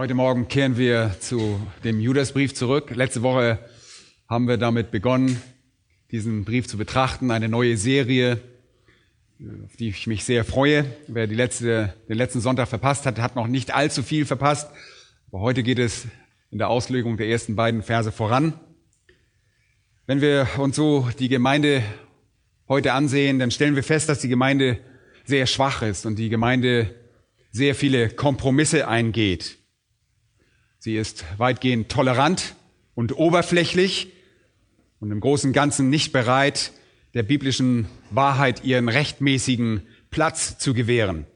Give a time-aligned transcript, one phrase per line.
[0.00, 2.90] Heute Morgen kehren wir zu dem Judasbrief zurück.
[2.90, 3.58] Letzte Woche
[4.26, 5.42] haben wir damit begonnen,
[6.10, 8.40] diesen Brief zu betrachten, eine neue Serie,
[9.62, 10.86] auf die ich mich sehr freue.
[11.06, 14.70] Wer die letzte, den letzten Sonntag verpasst hat, hat noch nicht allzu viel verpasst.
[15.30, 16.06] Aber heute geht es
[16.50, 18.54] in der Auslegung der ersten beiden Verse voran.
[20.06, 21.82] Wenn wir uns so die Gemeinde
[22.68, 24.78] heute ansehen, dann stellen wir fest, dass die Gemeinde
[25.26, 26.94] sehr schwach ist und die Gemeinde
[27.52, 29.59] sehr viele Kompromisse eingeht.
[30.82, 32.56] Sie ist weitgehend tolerant
[32.94, 34.14] und oberflächlich
[34.98, 36.72] und im Großen und Ganzen nicht bereit,
[37.12, 41.26] der biblischen Wahrheit ihren rechtmäßigen Platz zu gewähren.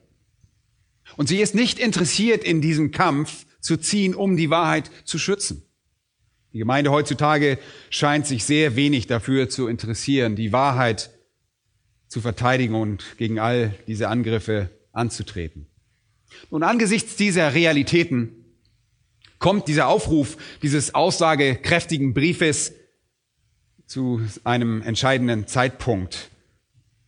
[1.19, 5.63] Und sie ist nicht interessiert in diesem Kampf zu ziehen, um die Wahrheit zu schützen.
[6.55, 7.59] Die Gemeinde heutzutage
[7.91, 11.11] scheint sich sehr wenig dafür zu interessieren, die Wahrheit
[12.09, 15.67] zu verteidigen und gegen all diese Angriffe anzutreten.
[16.49, 18.44] Und angesichts dieser Realitäten
[19.45, 22.73] kommt dieser Aufruf dieses aussagekräftigen Briefes
[23.87, 26.31] zu einem entscheidenden Zeitpunkt.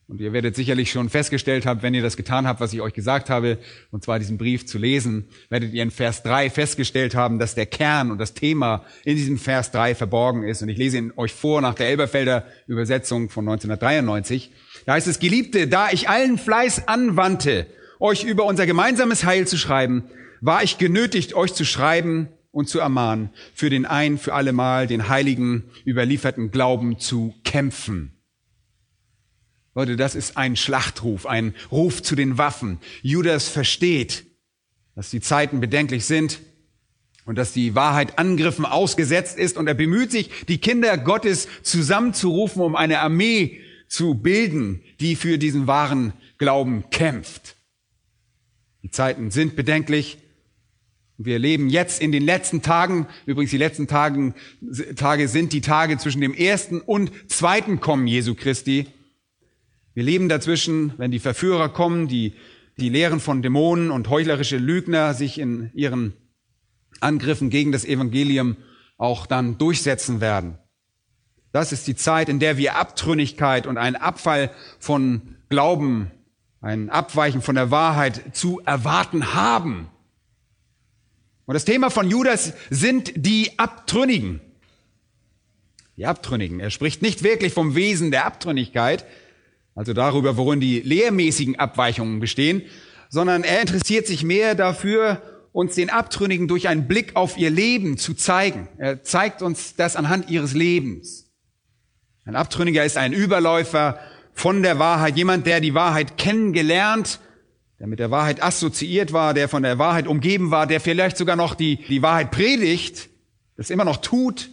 [0.06, 2.92] Und ihr werdet sicherlich schon festgestellt haben, wenn ihr das getan habt, was ich euch
[2.92, 3.56] gesagt habe,
[3.90, 7.64] und zwar diesen Brief zu lesen, werdet ihr in Vers 3 festgestellt haben, dass der
[7.64, 10.60] Kern und das Thema in diesem Vers 3 verborgen ist.
[10.60, 14.52] Und ich lese ihn euch vor nach der Elberfelder Übersetzung von 1993.
[14.84, 17.66] Da heißt es, Geliebte, da ich allen Fleiß anwandte,
[17.98, 20.10] euch über unser gemeinsames Heil zu schreiben,
[20.46, 25.08] war ich genötigt, euch zu schreiben und zu ermahnen, für den ein für allemal den
[25.08, 28.16] heiligen überlieferten Glauben zu kämpfen
[29.76, 32.80] Leute, das ist ein Schlachtruf, ein Ruf zu den Waffen.
[33.02, 34.24] Judas versteht,
[34.94, 36.40] dass die Zeiten bedenklich sind
[37.26, 42.62] und dass die Wahrheit Angriffen ausgesetzt ist und er bemüht sich, die Kinder Gottes zusammenzurufen,
[42.62, 47.56] um eine Armee zu bilden, die für diesen wahren Glauben kämpft.
[48.82, 50.16] Die Zeiten sind bedenklich.
[51.18, 54.34] Wir leben jetzt in den letzten Tagen, übrigens die letzten Tagen,
[54.96, 58.86] Tage sind die Tage zwischen dem ersten und zweiten Kommen Jesu Christi.
[59.94, 62.34] Wir leben dazwischen, wenn die Verführer kommen, die,
[62.76, 66.12] die Lehren von Dämonen und heuchlerische Lügner sich in ihren
[67.00, 68.56] Angriffen gegen das Evangelium
[68.98, 70.58] auch dann durchsetzen werden.
[71.52, 76.10] Das ist die Zeit, in der wir Abtrünnigkeit und einen Abfall von Glauben,
[76.60, 79.88] ein Abweichen von der Wahrheit zu erwarten haben.
[81.46, 84.40] Und das Thema von Judas sind die Abtrünnigen.
[85.96, 86.60] Die Abtrünnigen.
[86.60, 89.06] Er spricht nicht wirklich vom Wesen der Abtrünnigkeit,
[89.74, 92.62] also darüber, worin die lehrmäßigen Abweichungen bestehen,
[93.08, 97.96] sondern er interessiert sich mehr dafür, uns den Abtrünnigen durch einen Blick auf ihr Leben
[97.96, 98.68] zu zeigen.
[98.76, 101.30] Er zeigt uns das anhand ihres Lebens.
[102.26, 103.98] Ein Abtrünniger ist ein Überläufer
[104.34, 107.20] von der Wahrheit, jemand, der die Wahrheit kennengelernt,
[107.78, 111.36] der mit der Wahrheit assoziiert war, der von der Wahrheit umgeben war, der vielleicht sogar
[111.36, 113.08] noch die, die Wahrheit predigt,
[113.56, 114.50] das immer noch tut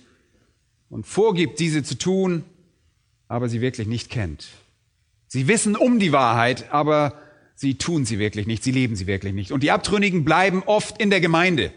[0.89, 2.43] und vorgibt, diese zu tun,
[3.27, 4.47] aber sie wirklich nicht kennt.
[5.27, 7.19] Sie wissen um die Wahrheit, aber
[7.55, 9.51] sie tun sie wirklich nicht, sie leben sie wirklich nicht.
[9.51, 11.71] Und die Abtrünnigen bleiben oft in der Gemeinde.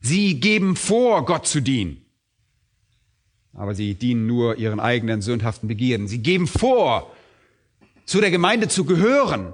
[0.00, 2.04] Sie geben vor, Gott zu dienen.
[3.52, 6.06] Aber sie dienen nur ihren eigenen sündhaften Begierden.
[6.06, 7.12] Sie geben vor,
[8.04, 9.52] zu der Gemeinde zu gehören.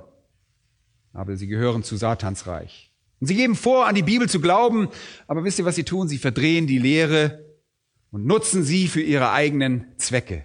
[1.17, 2.93] Aber sie gehören zu Satans Reich.
[3.21, 4.89] Und sie geben vor, an die Bibel zu glauben.
[5.27, 6.09] Aber wisst ihr, was sie tun?
[6.09, 7.43] Sie verdrehen die Lehre
[8.11, 10.45] und nutzen sie für ihre eigenen Zwecke.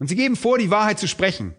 [0.00, 1.54] Und sie geben vor, die Wahrheit zu sprechen.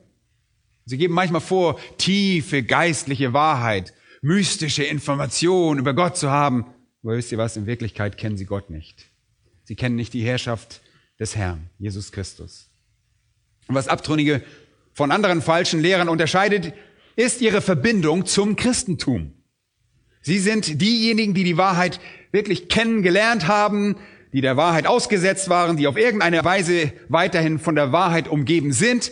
[0.85, 6.65] Sie geben manchmal vor, tiefe geistliche Wahrheit, mystische Informationen über Gott zu haben.
[7.03, 7.55] Aber wisst ihr was?
[7.55, 9.05] In Wirklichkeit kennen sie Gott nicht.
[9.63, 10.81] Sie kennen nicht die Herrschaft
[11.19, 12.69] des Herrn, Jesus Christus.
[13.67, 14.43] Und was Abtrünnige
[14.93, 16.73] von anderen falschen Lehrern unterscheidet,
[17.15, 19.33] ist ihre Verbindung zum Christentum.
[20.21, 21.99] Sie sind diejenigen, die die Wahrheit
[22.31, 23.95] wirklich kennengelernt haben,
[24.33, 29.11] die der Wahrheit ausgesetzt waren, die auf irgendeine Weise weiterhin von der Wahrheit umgeben sind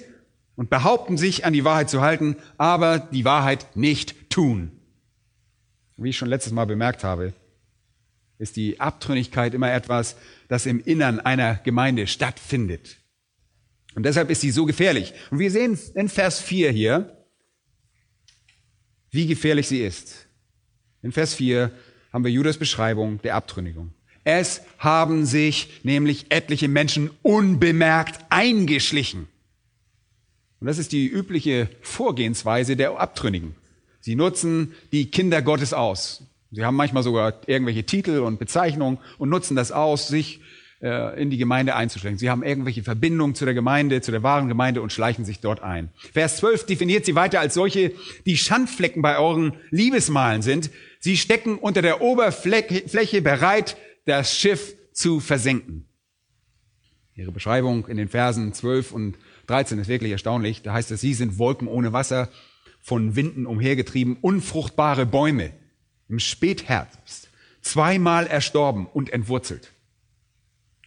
[0.55, 4.71] und behaupten sich an die Wahrheit zu halten, aber die Wahrheit nicht tun.
[5.97, 7.33] Wie ich schon letztes Mal bemerkt habe,
[8.37, 10.15] ist die Abtrünnigkeit immer etwas,
[10.47, 12.97] das im Innern einer Gemeinde stattfindet.
[13.95, 15.13] Und deshalb ist sie so gefährlich.
[15.29, 17.18] Und wir sehen in Vers 4 hier,
[19.11, 20.27] wie gefährlich sie ist.
[21.01, 21.71] In Vers 4
[22.11, 23.91] haben wir Judas Beschreibung der Abtrünnigung.
[24.23, 29.27] Es haben sich nämlich etliche Menschen unbemerkt eingeschlichen.
[30.59, 33.55] Und das ist die übliche Vorgehensweise der Abtrünnigen.
[34.01, 36.23] Sie nutzen die Kinder Gottes aus.
[36.51, 40.41] Sie haben manchmal sogar irgendwelche Titel und Bezeichnungen und nutzen das aus, sich
[40.81, 42.17] äh, in die Gemeinde einzuschleichen.
[42.17, 45.61] Sie haben irgendwelche Verbindungen zu der Gemeinde, zu der wahren Gemeinde und schleichen sich dort
[45.61, 45.89] ein.
[46.13, 47.93] Vers 12 definiert sie weiter als solche,
[48.25, 50.71] die Schandflecken bei euren Liebesmalen sind.
[50.99, 55.85] Sie stecken unter der Oberfläche bereit, das Schiff zu versenken.
[57.15, 59.17] Ihre Beschreibung in den Versen 12 und
[59.47, 60.61] 13 ist wirklich erstaunlich.
[60.61, 62.29] Da heißt es, sie sind Wolken ohne Wasser,
[62.79, 65.51] von Winden umhergetrieben, unfruchtbare Bäume
[66.07, 67.29] im Spätherbst,
[67.61, 69.73] zweimal erstorben und entwurzelt.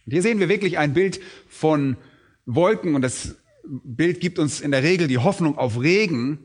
[0.05, 1.97] Und hier sehen wir wirklich ein Bild von
[2.45, 6.39] Wolken und das Bild gibt uns in der Regel die Hoffnung auf Regen,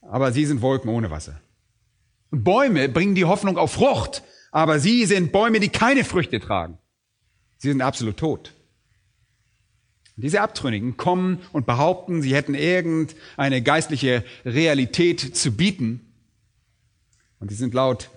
[0.00, 1.40] aber sie sind Wolken ohne Wasser.
[2.30, 6.78] Und Bäume bringen die Hoffnung auf Frucht, aber sie sind Bäume, die keine Früchte tragen.
[7.58, 8.54] Sie sind absolut tot.
[10.16, 16.12] Diese Abtrünnigen kommen und behaupten, sie hätten irgendeine geistliche Realität zu bieten.
[17.38, 18.10] Und sie sind laut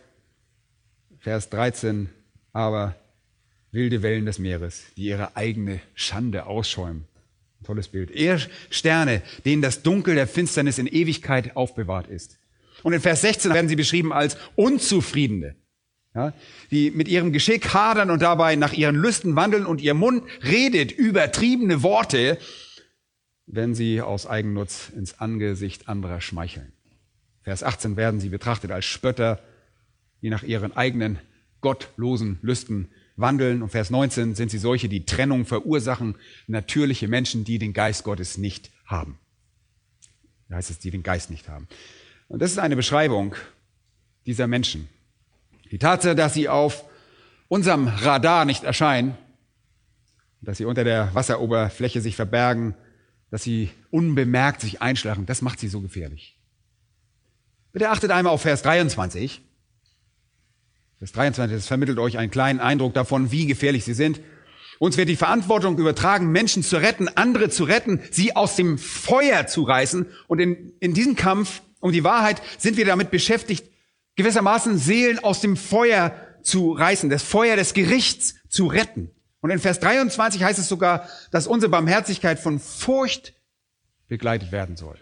[1.19, 2.09] Vers 13
[2.53, 2.95] aber
[3.71, 7.05] wilde Wellen des Meeres, die ihre eigene Schande ausschäumen.
[7.63, 8.11] Tolles Bild.
[8.11, 8.39] Eher
[8.69, 12.37] Sterne, denen das Dunkel der Finsternis in Ewigkeit aufbewahrt ist.
[12.83, 15.55] Und in Vers 16 werden sie beschrieben als Unzufriedene,
[16.15, 16.33] ja,
[16.71, 20.91] die mit ihrem Geschick hadern und dabei nach ihren Lüsten wandeln und ihr Mund redet
[20.91, 22.39] übertriebene Worte,
[23.45, 26.73] wenn sie aus Eigennutz ins Angesicht anderer schmeicheln.
[27.43, 29.39] Vers 18 werden sie betrachtet als Spötter,
[30.21, 31.19] die nach ihren eigenen
[31.61, 32.89] gottlosen Lüsten
[33.21, 33.61] wandeln.
[33.61, 36.15] Und Vers 19 sind sie solche, die Trennung verursachen,
[36.47, 39.17] natürliche Menschen, die den Geist Gottes nicht haben.
[40.49, 41.67] Da heißt es, die den Geist nicht haben.
[42.27, 43.35] Und das ist eine Beschreibung
[44.25, 44.89] dieser Menschen.
[45.71, 46.83] Die Tatsache, dass sie auf
[47.47, 49.17] unserem Radar nicht erscheinen,
[50.41, 52.75] dass sie unter der Wasseroberfläche sich verbergen,
[53.29, 56.37] dass sie unbemerkt sich einschlagen, das macht sie so gefährlich.
[57.71, 59.41] Bitte achtet einmal auf Vers 23.
[61.01, 64.21] Vers 23, das vermittelt euch einen kleinen Eindruck davon, wie gefährlich sie sind.
[64.77, 69.47] Uns wird die Verantwortung übertragen, Menschen zu retten, andere zu retten, sie aus dem Feuer
[69.47, 70.05] zu reißen.
[70.27, 73.65] Und in, in diesem Kampf um die Wahrheit sind wir damit beschäftigt,
[74.15, 76.13] gewissermaßen Seelen aus dem Feuer
[76.43, 79.09] zu reißen, das Feuer des Gerichts zu retten.
[79.39, 83.33] Und in Vers 23 heißt es sogar, dass unsere Barmherzigkeit von Furcht
[84.07, 84.99] begleitet werden soll.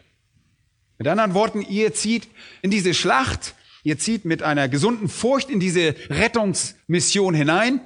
[0.97, 2.29] Mit anderen Worten, ihr zieht
[2.61, 7.81] in diese Schlacht Ihr zieht mit einer gesunden Furcht in diese Rettungsmission hinein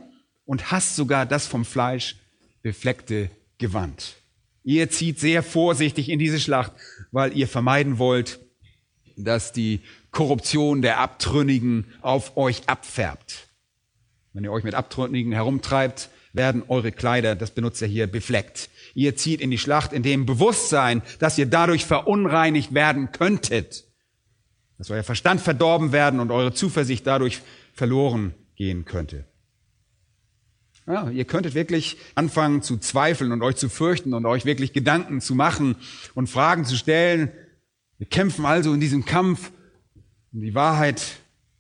[0.46, 2.18] und hasst sogar das vom Fleisch
[2.62, 4.16] befleckte Gewand.
[4.64, 6.72] Ihr zieht sehr vorsichtig in diese Schlacht,
[7.12, 8.40] weil ihr vermeiden wollt,
[9.18, 9.82] dass die
[10.12, 13.50] Korruption der Abtrünnigen auf euch abfärbt.
[14.32, 18.70] Wenn ihr euch mit Abtrünnigen herumtreibt, werden eure Kleider, das benutzt er hier, befleckt.
[18.96, 23.86] Ihr zieht in die Schlacht in dem Bewusstsein, dass ihr dadurch verunreinigt werden könntet
[24.78, 27.42] dass euer Verstand verdorben werden und eure Zuversicht dadurch
[27.74, 29.26] verloren gehen könnte.
[30.86, 35.22] Ja, ihr könntet wirklich anfangen zu zweifeln und euch zu fürchten und euch wirklich Gedanken
[35.22, 35.76] zu machen
[36.14, 37.32] und Fragen zu stellen.
[37.98, 39.52] Wir kämpfen also in diesem Kampf
[40.34, 41.02] um die Wahrheit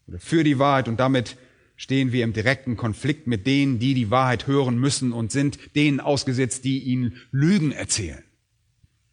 [0.08, 1.38] oder für die Wahrheit und damit
[1.78, 6.00] stehen wir im direkten Konflikt mit denen, die die Wahrheit hören müssen und sind denen
[6.00, 8.24] ausgesetzt, die ihnen Lügen erzählen.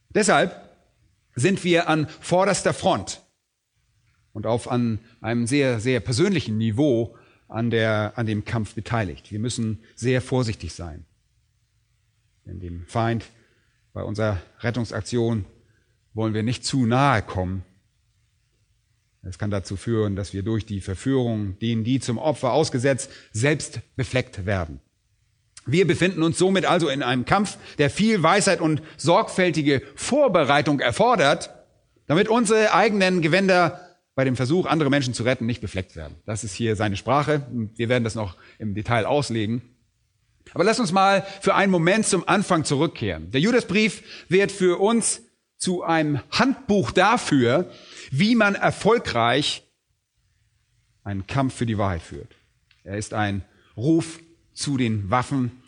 [0.08, 0.68] Deshalb
[1.36, 3.22] sind wir an vorderster Front
[4.32, 7.16] und auf an einem sehr, sehr persönlichen Niveau
[7.48, 9.32] an, der, an dem Kampf beteiligt.
[9.32, 11.04] Wir müssen sehr vorsichtig sein.
[12.46, 13.24] Denn dem Feind
[13.92, 15.44] bei unserer Rettungsaktion
[16.14, 17.64] wollen wir nicht zu nahe kommen.
[19.22, 23.80] Es kann dazu führen, dass wir durch die Verführung, denen die zum Opfer ausgesetzt, selbst
[23.96, 24.80] befleckt werden.
[25.66, 31.50] Wir befinden uns somit also in einem Kampf, der viel Weisheit und sorgfältige Vorbereitung erfordert,
[32.06, 33.89] damit unsere eigenen Gewänder
[34.20, 36.14] bei dem Versuch, andere Menschen zu retten, nicht befleckt werden.
[36.26, 37.46] Das ist hier seine Sprache.
[37.74, 39.62] Wir werden das noch im Detail auslegen.
[40.52, 43.30] Aber lass uns mal für einen Moment zum Anfang zurückkehren.
[43.30, 45.22] Der Judasbrief wird für uns
[45.56, 47.70] zu einem Handbuch dafür,
[48.10, 49.62] wie man erfolgreich
[51.02, 52.36] einen Kampf für die Wahrheit führt.
[52.84, 53.42] Er ist ein
[53.74, 54.20] Ruf
[54.52, 55.62] zu den Waffen.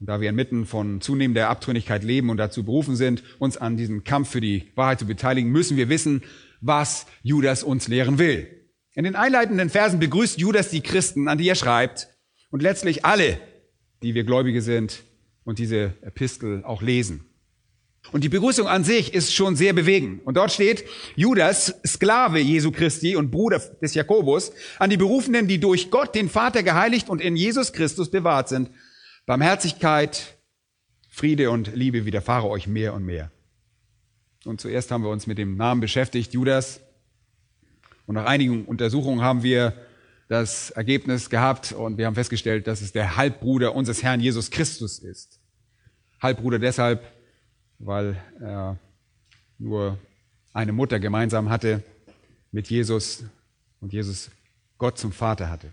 [0.00, 4.04] Und da wir inmitten von zunehmender Abtrünnigkeit leben und dazu berufen sind, uns an diesem
[4.04, 6.22] Kampf für die Wahrheit zu beteiligen, müssen wir wissen,
[6.60, 8.48] was Judas uns lehren will.
[8.94, 12.08] In den einleitenden Versen begrüßt Judas die Christen, an die er schreibt,
[12.50, 13.38] und letztlich alle,
[14.02, 15.04] die wir Gläubige sind
[15.44, 17.26] und diese Epistel auch lesen.
[18.12, 20.26] Und die Begrüßung an sich ist schon sehr bewegend.
[20.26, 20.84] Und dort steht,
[21.16, 26.28] Judas, Sklave Jesu Christi und Bruder des Jakobus, an die Berufenen, die durch Gott, den
[26.28, 28.70] Vater, geheiligt und in Jesus Christus bewahrt sind.
[29.26, 30.38] Barmherzigkeit,
[31.08, 33.30] Friede und Liebe widerfahre euch mehr und mehr.
[34.44, 36.80] Und zuerst haben wir uns mit dem Namen beschäftigt, Judas.
[38.06, 39.74] Und nach einigen Untersuchungen haben wir
[40.28, 45.00] das Ergebnis gehabt und wir haben festgestellt, dass es der Halbbruder unseres Herrn Jesus Christus
[45.00, 45.40] ist.
[46.20, 47.02] Halbbruder deshalb,
[47.78, 48.78] weil er
[49.58, 49.98] nur
[50.52, 51.82] eine Mutter gemeinsam hatte
[52.52, 53.24] mit Jesus
[53.80, 54.30] und Jesus
[54.78, 55.68] Gott zum Vater hatte.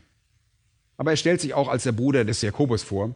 [0.98, 3.16] Aber er stellt sich auch als der Bruder des Jakobus vor.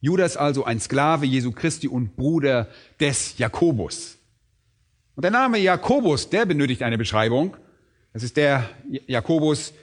[0.00, 2.68] Judas also ein Sklave Jesu Christi und Bruder
[3.00, 4.18] des Jakobus.
[5.14, 7.56] Und der Name Jakobus, der benötigt eine Beschreibung.
[8.12, 8.68] Das ist der
[9.06, 9.74] Jakobus,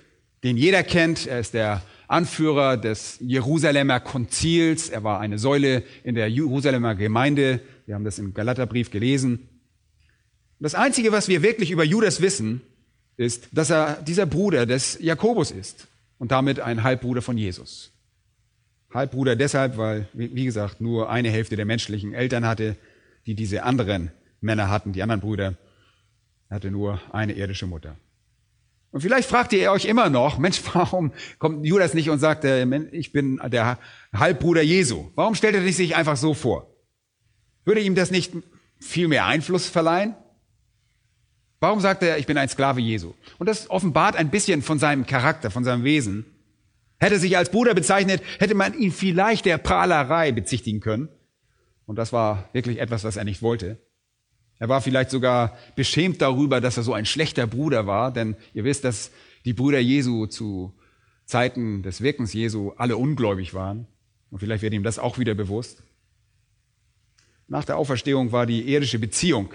[0.43, 1.27] den jeder kennt.
[1.27, 4.89] Er ist der Anführer des Jerusalemer Konzils.
[4.89, 7.59] Er war eine Säule in der Jerusalemer Gemeinde.
[7.85, 9.47] Wir haben das im Galaterbrief gelesen.
[10.59, 12.61] Das Einzige, was wir wirklich über Judas wissen,
[13.15, 17.91] ist, dass er dieser Bruder des Jakobus ist und damit ein Halbbruder von Jesus.
[18.91, 22.75] Halbbruder deshalb, weil, wie gesagt, nur eine Hälfte der menschlichen Eltern hatte,
[23.27, 25.55] die diese anderen Männer hatten, die anderen Brüder.
[26.49, 27.95] Er hatte nur eine irdische Mutter.
[28.91, 32.65] Und vielleicht fragt ihr euch immer noch, Mensch, warum kommt Judas nicht und sagt, äh,
[32.91, 33.77] ich bin der
[34.13, 35.11] Halbbruder Jesu?
[35.15, 36.73] Warum stellt er sich einfach so vor?
[37.65, 38.33] Würde ihm das nicht
[38.79, 40.15] viel mehr Einfluss verleihen?
[41.59, 43.13] Warum sagt er, ich bin ein Sklave Jesu?
[43.37, 46.25] Und das offenbart ein bisschen von seinem Charakter, von seinem Wesen.
[46.99, 51.09] Hätte sich als Bruder bezeichnet, hätte man ihn vielleicht der Prahlerei bezichtigen können.
[51.85, 53.77] Und das war wirklich etwas, was er nicht wollte.
[54.59, 58.65] Er war vielleicht sogar beschämt darüber, dass er so ein schlechter Bruder war, denn ihr
[58.65, 59.11] wisst, dass
[59.45, 60.73] die Brüder Jesu zu
[61.25, 63.87] Zeiten des Wirkens Jesu alle ungläubig waren.
[64.29, 65.81] Und vielleicht wird ihm das auch wieder bewusst.
[67.47, 69.53] Nach der Auferstehung war die irdische Beziehung,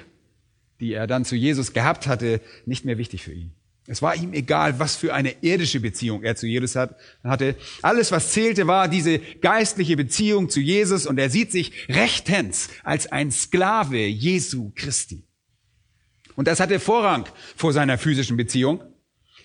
[0.80, 3.52] die er dann zu Jesus gehabt hatte, nicht mehr wichtig für ihn.
[3.86, 7.56] Es war ihm egal, was für eine irdische Beziehung er zu Jesus hatte.
[7.82, 13.12] Alles, was zählte, war diese geistliche Beziehung zu Jesus und er sieht sich rechtens als
[13.12, 15.24] ein Sklave Jesu Christi.
[16.34, 17.26] Und das hatte Vorrang
[17.56, 18.82] vor seiner physischen Beziehung.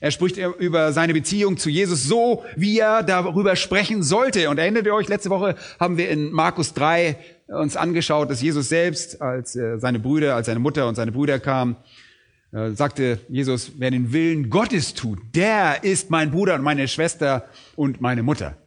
[0.01, 4.49] Er spricht über seine Beziehung zu Jesus so, wie er darüber sprechen sollte.
[4.49, 7.17] Und erinnert ihr euch, letzte Woche haben wir in Markus 3
[7.47, 11.39] uns angeschaut, dass Jesus selbst, als äh, seine Brüder, als seine Mutter und seine Brüder
[11.39, 11.75] kamen,
[12.51, 17.47] äh, sagte Jesus, wer den Willen Gottes tut, der ist mein Bruder und meine Schwester
[17.75, 18.57] und meine Mutter.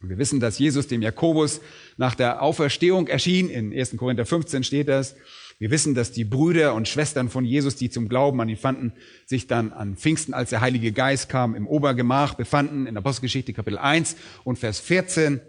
[0.00, 1.60] Und wir wissen, dass Jesus dem Jakobus
[1.96, 3.48] nach der Auferstehung erschien.
[3.48, 3.96] In 1.
[3.96, 5.14] Korinther 15 steht das.
[5.58, 8.94] Wir wissen, dass die Brüder und Schwestern von Jesus, die zum Glauben an ihn fanden,
[9.26, 13.78] sich dann an Pfingsten, als der Heilige Geist kam, im Obergemach befanden, in Apostelgeschichte Kapitel
[13.78, 15.40] 1 und Vers 14.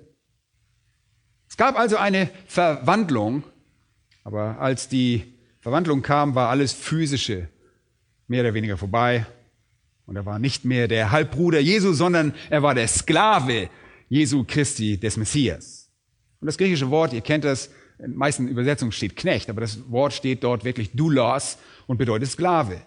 [1.50, 3.44] Es gab also eine Verwandlung,
[4.24, 5.33] aber als die
[5.64, 7.48] Verwandlung kam, war alles Physische
[8.28, 9.26] mehr oder weniger vorbei.
[10.06, 13.70] Und er war nicht mehr der Halbbruder Jesu, sondern er war der Sklave
[14.10, 15.90] Jesu Christi des Messias.
[16.42, 20.12] Und das griechische Wort, ihr kennt das, in meisten Übersetzungen steht Knecht, aber das Wort
[20.12, 22.82] steht dort wirklich Doulos und bedeutet Sklave.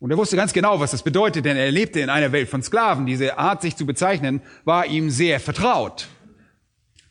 [0.00, 2.64] Und er wusste ganz genau, was das bedeutet, denn er lebte in einer Welt von
[2.64, 3.06] Sklaven.
[3.06, 6.08] Diese Art, sich zu bezeichnen, war ihm sehr vertraut.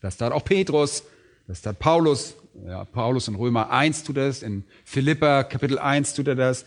[0.02, 1.06] Das tat auch Petrus,
[1.48, 6.28] das tat Paulus ja, Paulus in Römer 1 tut das, in Philippa Kapitel 1 tut
[6.28, 6.66] er das.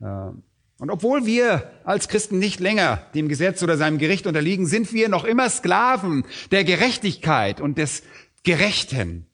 [0.00, 0.42] Ähm,
[0.78, 5.08] und obwohl wir als Christen nicht länger dem Gesetz oder seinem Gericht unterliegen, sind wir
[5.08, 8.02] noch immer Sklaven der Gerechtigkeit und des
[8.42, 9.26] Gerechten.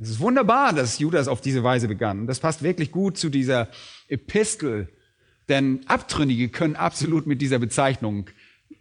[0.00, 2.26] Es ist wunderbar, dass Judas auf diese Weise begann.
[2.26, 3.68] Das passt wirklich gut zu dieser
[4.08, 4.88] Epistel,
[5.48, 8.28] denn Abtrünnige können absolut mit dieser Bezeichnung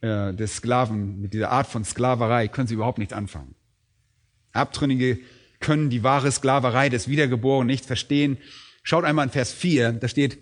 [0.01, 3.53] äh, des Sklaven, mit dieser Art von Sklaverei, können sie überhaupt nichts anfangen.
[4.53, 5.19] Abtrünnige
[5.59, 8.37] können die wahre Sklaverei des Wiedergeborenen nicht verstehen.
[8.83, 10.39] Schaut einmal in Vers 4, da steht,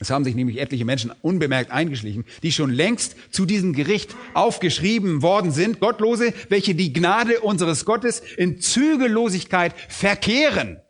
[0.00, 5.20] es haben sich nämlich etliche Menschen unbemerkt eingeschlichen, die schon längst zu diesem Gericht aufgeschrieben
[5.20, 10.80] worden sind, Gottlose, welche die Gnade unseres Gottes in Zügellosigkeit verkehren.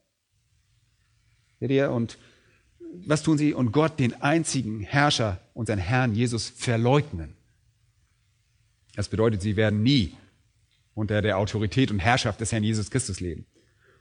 [1.59, 1.90] Seht ihr?
[1.90, 2.19] Und
[3.05, 3.52] was tun sie?
[3.52, 7.35] Und Gott, den einzigen Herrscher, unseren Herrn Jesus, verleugnen.
[8.95, 10.14] Das bedeutet, sie werden nie
[10.95, 13.47] unter der Autorität und Herrschaft des Herrn Jesus Christus leben.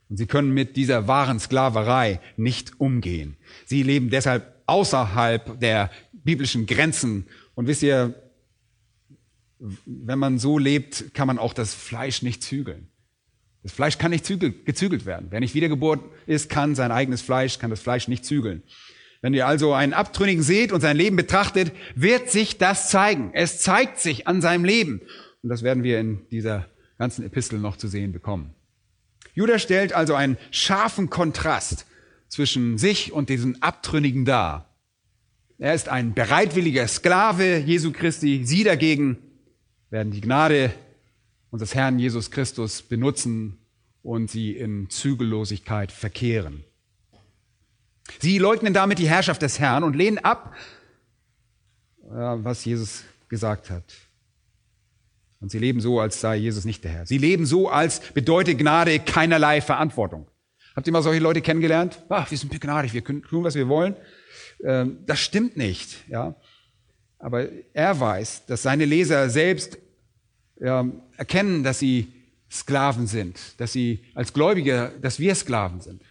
[0.10, 3.38] Und sie können mit dieser wahren Sklaverei nicht umgehen.
[3.66, 7.28] Sie leben deshalb außerhalb der biblischen Grenzen.
[7.56, 8.16] Und wisst ihr,
[9.60, 12.88] wenn man so lebt, kann man auch das Fleisch nicht zügeln.
[13.62, 15.28] Das Fleisch kann nicht gezügelt werden.
[15.30, 18.64] Wer nicht wiedergeboren ist, kann sein eigenes Fleisch, kann das Fleisch nicht zügeln.
[19.22, 23.32] Wenn ihr also einen Abtrünnigen seht und sein Leben betrachtet, wird sich das zeigen.
[23.34, 25.02] Es zeigt sich an seinem Leben.
[25.44, 28.56] Und das werden wir in dieser ganzen Epistel noch zu sehen bekommen.
[29.40, 31.86] Judas stellt also einen scharfen Kontrast
[32.28, 34.76] zwischen sich und diesen Abtrünnigen dar.
[35.58, 38.42] Er ist ein bereitwilliger Sklave Jesu Christi.
[38.44, 39.18] Sie dagegen
[39.92, 40.74] werden die Gnade
[41.52, 43.60] unseres Herrn Jesus Christus benutzen
[44.04, 46.66] und sie in Zügellosigkeit verkehren.
[48.20, 50.54] Sie leugnen damit die Herrschaft des Herrn und lehnen ab,
[52.02, 53.86] was Jesus gesagt hat.
[55.42, 57.06] Und sie leben so, als sei Jesus nicht der Herr.
[57.06, 60.28] Sie leben so, als bedeutet Gnade keinerlei Verantwortung.
[60.76, 62.04] Habt ihr mal solche Leute kennengelernt?
[62.10, 63.96] Ach, wir sind begnadigt, wir können tun, was wir wollen.
[64.64, 66.36] Ähm, das stimmt nicht, ja.
[67.18, 69.78] Aber er weiß, dass seine Leser selbst
[70.60, 70.86] ja,
[71.18, 72.14] erkennen, dass sie
[72.52, 76.02] Sklaven sind, dass sie als Gläubige, dass wir Sklaven sind.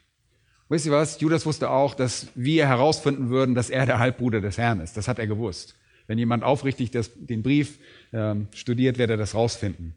[0.68, 1.20] wisst ihr was?
[1.20, 4.96] Judas wusste auch, dass wir herausfinden würden, dass er der Halbbruder des Herrn ist.
[4.96, 5.74] Das hat er gewusst.
[6.06, 7.78] Wenn jemand aufrichtig das, den Brief
[8.12, 9.94] ähm, studiert, wird er das rausfinden.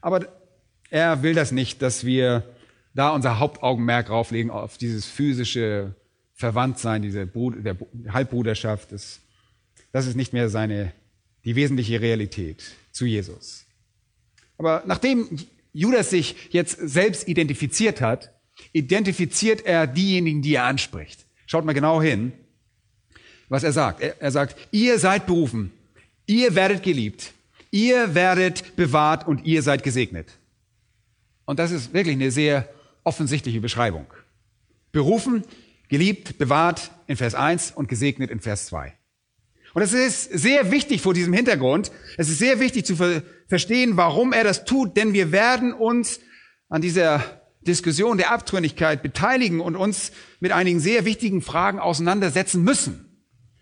[0.00, 0.26] Aber
[0.90, 2.44] er will das nicht, dass wir
[2.94, 5.94] da unser Hauptaugenmerk drauflegen auf dieses physische
[6.34, 7.76] Verwandtsein, diese Bruder, der
[8.12, 8.92] Halbbruderschaft.
[8.92, 9.20] Das,
[9.92, 10.92] das ist nicht mehr seine,
[11.44, 12.62] die wesentliche Realität
[12.92, 13.64] zu Jesus.
[14.58, 15.28] Aber nachdem
[15.72, 18.30] Judas sich jetzt selbst identifiziert hat,
[18.72, 21.26] identifiziert er diejenigen, die er anspricht.
[21.46, 22.32] Schaut mal genau hin,
[23.48, 24.00] was er sagt.
[24.00, 25.72] Er, er sagt, ihr seid berufen,
[26.26, 27.32] ihr werdet geliebt,
[27.70, 30.28] ihr werdet bewahrt und ihr seid gesegnet.
[31.44, 32.68] Und das ist wirklich eine sehr
[33.02, 34.06] offensichtliche Beschreibung.
[34.92, 35.44] Berufen,
[35.88, 38.94] geliebt, bewahrt in Vers 1 und gesegnet in Vers 2.
[39.74, 43.96] Und es ist sehr wichtig vor diesem Hintergrund, es ist sehr wichtig zu ver verstehen,
[43.98, 46.20] warum er das tut, denn wir werden uns
[46.70, 47.22] an dieser
[47.60, 53.03] Diskussion der Abtrünnigkeit beteiligen und uns mit einigen sehr wichtigen Fragen auseinandersetzen müssen.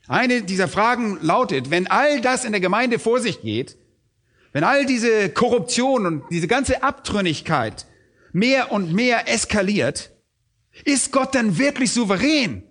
[0.09, 3.77] Eine dieser Fragen lautet, wenn all das in der Gemeinde vor sich geht,
[4.53, 7.87] wenn all diese Korruption und diese ganze Abtrünnigkeit
[8.33, 10.11] mehr und mehr eskaliert,
[10.85, 12.63] ist Gott dann wirklich souverän?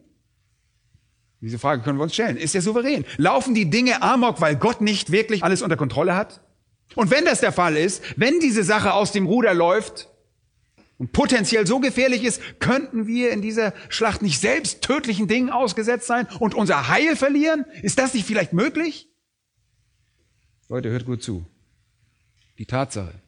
[1.40, 2.38] Diese Frage können wir uns stellen.
[2.38, 3.04] Ist er souverän?
[3.18, 6.42] Laufen die Dinge amok, weil Gott nicht wirklich alles unter Kontrolle hat?
[6.96, 10.11] Und wenn das der Fall ist, wenn diese Sache aus dem Ruder läuft
[11.02, 16.06] und potenziell so gefährlich ist, könnten wir in dieser Schlacht nicht selbst tödlichen Dingen ausgesetzt
[16.06, 17.66] sein und unser Heil verlieren?
[17.82, 19.10] Ist das nicht vielleicht möglich?
[20.70, 21.44] Leute, hört gut zu.
[22.60, 23.20] Die Tatsache,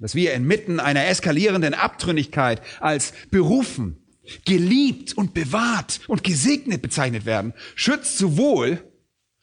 [0.00, 3.96] dass wir inmitten einer eskalierenden Abtrünnigkeit als berufen,
[4.44, 8.84] geliebt und bewahrt und gesegnet bezeichnet werden, schützt sowohl,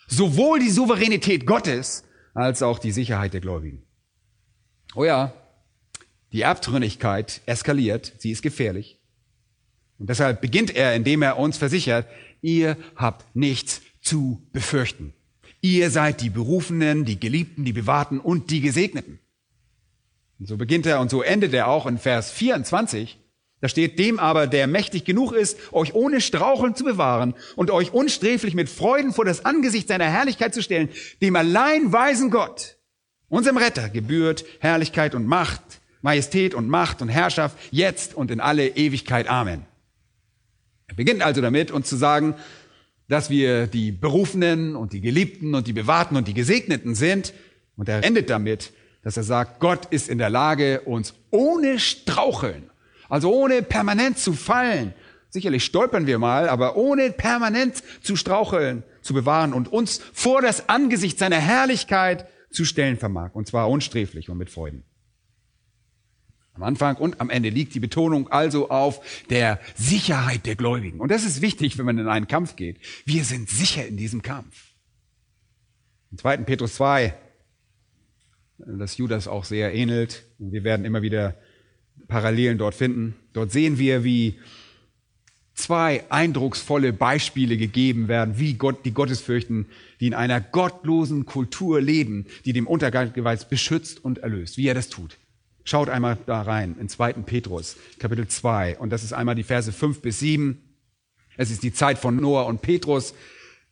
[0.06, 2.04] sowohl die Souveränität Gottes
[2.36, 3.88] als auch die Sicherheit der Gläubigen.
[4.94, 5.34] Oh ja,
[6.32, 9.00] die Abtrünnigkeit eskaliert, sie ist gefährlich.
[10.00, 12.08] Und deshalb beginnt er, indem er uns versichert,
[12.42, 15.14] ihr habt nichts zu befürchten.
[15.62, 19.20] Ihr seid die Berufenen, die Geliebten, die Bewahrten und die Gesegneten.
[20.40, 23.18] Und so beginnt er und so endet er auch in Vers 24.
[23.60, 27.92] Da steht, dem aber, der mächtig genug ist, euch ohne Straucheln zu bewahren und euch
[27.92, 30.90] unsträflich mit Freuden vor das Angesicht seiner Herrlichkeit zu stellen,
[31.24, 32.78] dem allein weisen Gott,
[33.30, 38.70] unserem Retter, gebührt Herrlichkeit und Macht, Majestät und Macht und Herrschaft, jetzt und in alle
[38.70, 39.28] Ewigkeit.
[39.28, 39.66] Amen.
[40.88, 42.36] Er beginnt also damit, uns zu sagen,
[43.08, 47.34] dass wir die Berufenen und die Geliebten und die Bewahrten und die Gesegneten sind.
[47.76, 52.70] Und er endet damit, dass er sagt, Gott ist in der Lage, uns ohne Straucheln
[53.10, 54.94] also ohne permanent zu fallen.
[55.30, 60.70] Sicherlich stolpern wir mal, aber ohne permanent zu straucheln, zu bewahren und uns vor das
[60.70, 63.32] Angesicht seiner Herrlichkeit zu stellen vermag.
[63.34, 64.84] Und zwar unsträflich und mit Freuden.
[66.58, 71.00] Am Anfang und am Ende liegt die Betonung also auf der Sicherheit der Gläubigen.
[71.00, 72.80] Und das ist wichtig, wenn man in einen Kampf geht.
[73.06, 74.74] Wir sind sicher in diesem Kampf.
[76.12, 76.38] Im 2.
[76.38, 77.14] Petrus 2,
[78.58, 80.24] das Judas auch sehr ähnelt.
[80.40, 81.36] Und wir werden immer wieder
[82.08, 83.16] Parallelen dort finden.
[83.34, 84.40] Dort sehen wir, wie
[85.54, 89.68] zwei eindrucksvolle Beispiele gegeben werden, wie Gott, die Gottesfürchten,
[90.00, 93.14] die in einer gottlosen Kultur leben, die dem Untergang
[93.48, 95.20] beschützt und erlöst, wie er das tut.
[95.68, 97.12] Schaut einmal da rein, in 2.
[97.26, 98.78] Petrus, Kapitel 2.
[98.78, 100.62] Und das ist einmal die Verse 5 bis 7.
[101.36, 103.14] Es ist die Zeit von Noah und Petrus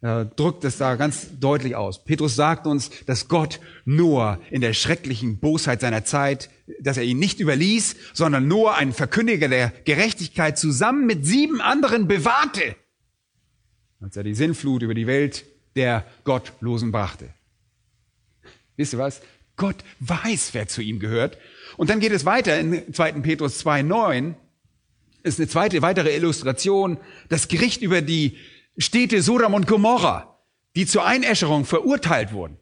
[0.01, 2.03] äh, drückt es da ganz deutlich aus.
[2.03, 6.49] Petrus sagt uns, dass Gott Noah in der schrecklichen Bosheit seiner Zeit,
[6.81, 12.10] dass er ihn nicht überließ, sondern Noah, ein Verkündiger der Gerechtigkeit, zusammen mit sieben anderen
[12.10, 12.75] bewahrte,
[14.01, 15.45] als er die Sinnflut über die Welt
[15.77, 17.29] der Gottlosen brachte.
[18.75, 19.21] Wisst ihr was?
[19.55, 21.38] Gott weiß, wer zu ihm gehört.
[21.77, 23.13] Und dann geht es weiter in 2.
[23.13, 24.35] Petrus 2.9.
[25.23, 26.97] Ist eine zweite, weitere Illustration.
[27.29, 28.38] Das Gericht über die
[28.77, 30.39] Städte Sodom und Gomorra,
[30.75, 32.57] die zur Einäscherung verurteilt wurden.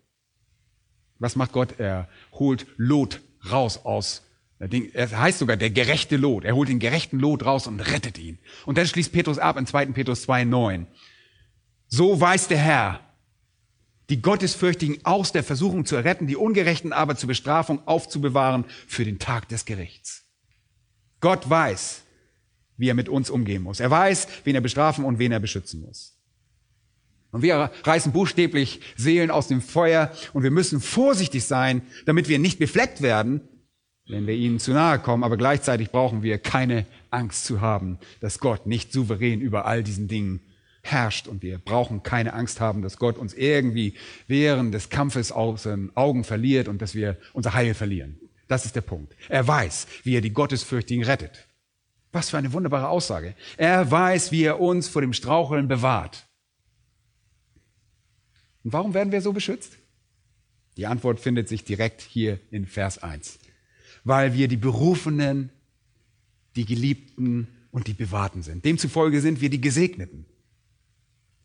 [1.20, 1.80] Was macht Gott?
[1.80, 4.24] Er holt Lot raus aus
[4.60, 6.46] Er heißt sogar der gerechte Lot.
[6.46, 8.40] Er holt den gerechten Lot raus und rettet ihn.
[8.66, 9.88] Und dann schließt Petrus ab in 2.
[9.88, 10.86] Petrus 2,9.
[11.88, 13.00] So weiß der Herr,
[14.10, 19.20] die Gottesfürchtigen aus der Versuchung zu erretten, die Ungerechten aber zur Bestrafung aufzubewahren für den
[19.20, 20.26] Tag des Gerichts.
[21.22, 22.04] Gott weiß,
[22.78, 23.80] wie er mit uns umgehen muss.
[23.80, 26.18] Er weiß, wen er bestrafen und wen er beschützen muss.
[27.32, 32.38] Und wir reißen buchstäblich Seelen aus dem Feuer und wir müssen vorsichtig sein, damit wir
[32.38, 33.42] nicht befleckt werden,
[34.08, 35.24] wenn wir ihnen zu nahe kommen.
[35.24, 40.08] Aber gleichzeitig brauchen wir keine Angst zu haben, dass Gott nicht souverän über all diesen
[40.08, 40.42] Dingen
[40.84, 41.28] herrscht.
[41.28, 43.96] Und wir brauchen keine Angst haben, dass Gott uns irgendwie
[44.28, 48.20] während des Kampfes aus den Augen verliert und dass wir unser Heil verlieren.
[48.48, 49.16] Das ist der Punkt.
[49.30, 51.48] Er weiß, wie er die Gottesfürchtigen rettet.
[52.12, 53.36] Was für eine wunderbare Aussage.
[53.58, 56.28] Er weiß, wie er uns vor dem Straucheln bewahrt.
[58.64, 59.78] Und warum werden wir so beschützt?
[60.78, 63.40] Die Antwort findet sich direkt hier in Vers 1.
[64.04, 65.50] Weil wir die Berufenen,
[66.56, 68.66] die Geliebten und die Bewahrten sind.
[68.66, 70.26] Demzufolge sind wir die Gesegneten.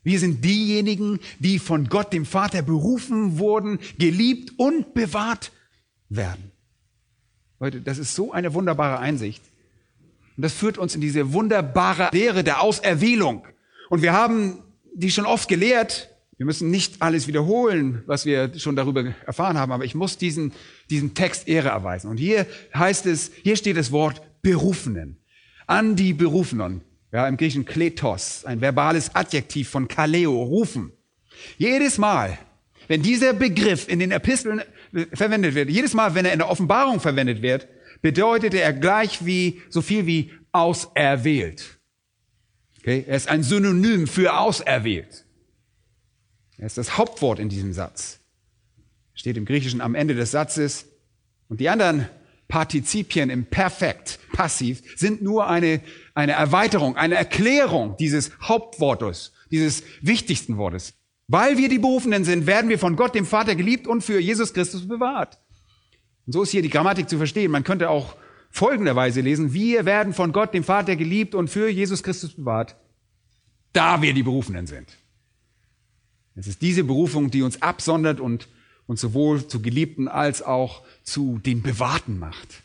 [0.08, 5.52] Wir sind diejenigen, die von Gott, dem Vater, berufen wurden, geliebt und bewahrt
[6.08, 6.50] werden.
[7.60, 9.42] Leute, das ist so eine wunderbare Einsicht.
[10.38, 13.46] Und das führt uns in diese wunderbare Lehre der Auserwählung.
[13.90, 14.62] Und wir haben
[14.94, 16.08] die schon oft gelehrt.
[16.38, 20.54] Wir müssen nicht alles wiederholen, was wir schon darüber erfahren haben, aber ich muss diesen,
[20.88, 22.08] diesen Text Ehre erweisen.
[22.08, 25.18] Und hier heißt es, hier steht das Wort Berufenen.
[25.66, 26.80] An die Berufenen.
[27.10, 30.92] Ja, im Griechischen Kletos, ein verbales Adjektiv von Kaleo, rufen.
[31.56, 32.38] Jedes Mal,
[32.86, 34.62] wenn dieser Begriff in den Episteln
[35.12, 37.68] verwendet wird, jedes Mal, wenn er in der Offenbarung verwendet wird,
[38.02, 41.78] bedeutet er gleich wie, so viel wie auserwählt.
[42.80, 43.04] Okay?
[43.06, 45.24] Er ist ein Synonym für auserwählt.
[46.56, 48.20] Er ist das Hauptwort in diesem Satz.
[49.14, 50.86] Steht im Griechischen am Ende des Satzes.
[51.48, 52.08] Und die anderen
[52.48, 55.80] Partizipien im Perfekt, passiv, sind nur eine,
[56.18, 60.94] eine Erweiterung, eine Erklärung dieses Hauptwortes, dieses wichtigsten Wortes.
[61.28, 64.52] Weil wir die Berufenen sind, werden wir von Gott, dem Vater, geliebt und für Jesus
[64.52, 65.38] Christus bewahrt.
[66.26, 67.52] Und so ist hier die Grammatik zu verstehen.
[67.52, 68.16] Man könnte auch
[68.50, 72.74] folgenderweise lesen, wir werden von Gott, dem Vater, geliebt und für Jesus Christus bewahrt,
[73.72, 74.88] da wir die Berufenen sind.
[76.34, 78.48] Es ist diese Berufung, die uns absondert und
[78.88, 82.64] uns sowohl zu Geliebten als auch zu den Bewahrten macht.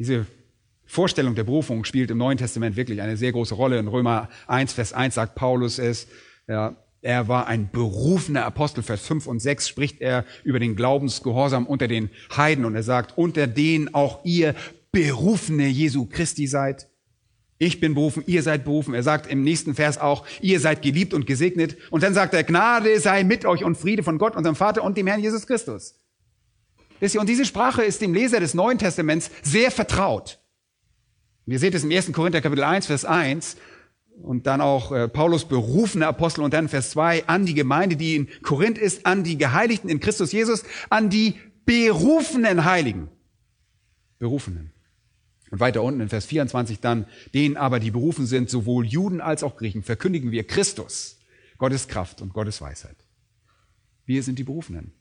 [0.00, 0.26] Diese
[0.94, 3.80] Vorstellung der Berufung spielt im Neuen Testament wirklich eine sehr große Rolle.
[3.80, 6.06] In Römer 1, Vers 1 sagt Paulus es,
[6.46, 8.84] ja, er war ein berufener Apostel.
[8.84, 13.18] Vers 5 und 6 spricht er über den Glaubensgehorsam unter den Heiden und er sagt,
[13.18, 14.54] unter denen auch ihr
[14.92, 16.88] berufene Jesu Christi seid.
[17.58, 18.94] Ich bin berufen, ihr seid berufen.
[18.94, 21.76] Er sagt im nächsten Vers auch, ihr seid geliebt und gesegnet.
[21.90, 24.96] Und dann sagt er, Gnade sei mit euch und Friede von Gott, unserem Vater und
[24.96, 25.96] dem Herrn Jesus Christus.
[27.00, 30.38] Und diese Sprache ist dem Leser des Neuen Testaments sehr vertraut.
[31.46, 32.12] Wir seht es im 1.
[32.12, 33.56] Korinther Kapitel 1, Vers 1
[34.22, 38.16] und dann auch äh, Paulus berufene Apostel und dann Vers 2 an die Gemeinde, die
[38.16, 41.34] in Korinth ist, an die Geheiligten in Christus Jesus, an die
[41.66, 43.08] berufenen Heiligen.
[44.18, 44.72] Berufenen.
[45.50, 49.42] Und weiter unten in Vers 24 dann, denen aber, die berufen sind, sowohl Juden als
[49.42, 51.18] auch Griechen, verkündigen wir Christus,
[51.58, 52.96] Gottes Kraft und Gottes Weisheit.
[54.06, 54.92] Wir sind die Berufenen.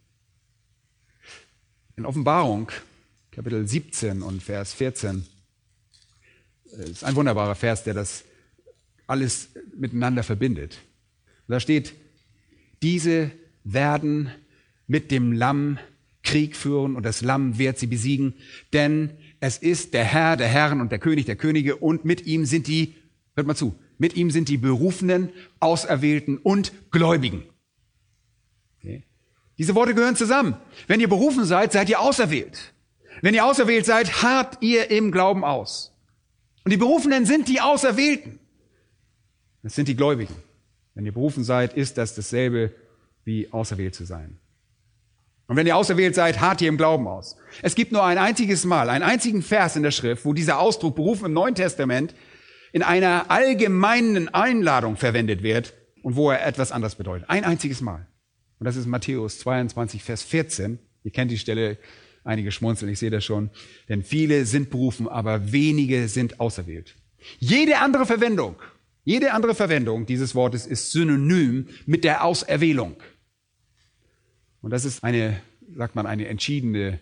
[1.96, 2.72] In Offenbarung,
[3.32, 5.26] Kapitel 17 und Vers 14,
[6.78, 8.24] äh, ist ein wunderbarer Vers, der das
[9.08, 10.78] alles miteinander verbindet.
[11.48, 11.94] Da steht,
[12.82, 13.32] diese
[13.64, 14.32] werden
[14.88, 15.78] mit dem Lamm
[16.24, 18.34] Krieg führen und das Lamm wird sie besiegen,
[18.72, 22.46] denn es ist der Herr der Herren und der König der Könige und mit ihm
[22.46, 22.96] sind die,
[23.36, 27.44] hört mal zu, mit ihm sind die Berufenen, Auserwählten und Gläubigen.
[28.80, 29.04] Okay.
[29.58, 30.56] Diese Worte gehören zusammen.
[30.88, 32.74] Wenn ihr berufen seid, seid ihr auserwählt.
[33.22, 35.93] Wenn ihr auserwählt seid, harrt ihr im Glauben aus.
[36.64, 38.40] Und die Berufenen sind die Auserwählten.
[39.64, 40.36] Das sind die Gläubigen.
[40.96, 42.74] Wenn ihr berufen seid, ist das dasselbe
[43.26, 44.40] wie auserwählt zu sein.
[45.48, 47.36] Und wenn ihr auserwählt seid, hart ihr im Glauben aus.
[47.62, 50.96] Es gibt nur ein einziges Mal, einen einzigen Vers in der Schrift, wo dieser Ausdruck
[50.96, 52.16] berufen im Neuen Testament
[52.72, 57.30] in einer allgemeinen Einladung verwendet wird und wo er etwas anderes bedeutet.
[57.30, 58.08] Ein einziges Mal.
[58.60, 60.80] Und das ist Matthäus 22, Vers 14.
[61.04, 61.78] Ihr kennt die Stelle,
[62.24, 63.50] einige schmunzeln, ich sehe das schon.
[63.90, 66.96] Denn viele sind berufen, aber wenige sind auserwählt.
[67.40, 68.56] Jede andere Verwendung
[69.04, 72.96] jede andere Verwendung dieses Wortes ist synonym mit der Auserwählung.
[74.62, 75.42] Und das ist eine,
[75.76, 77.00] sagt man, eine entschiedene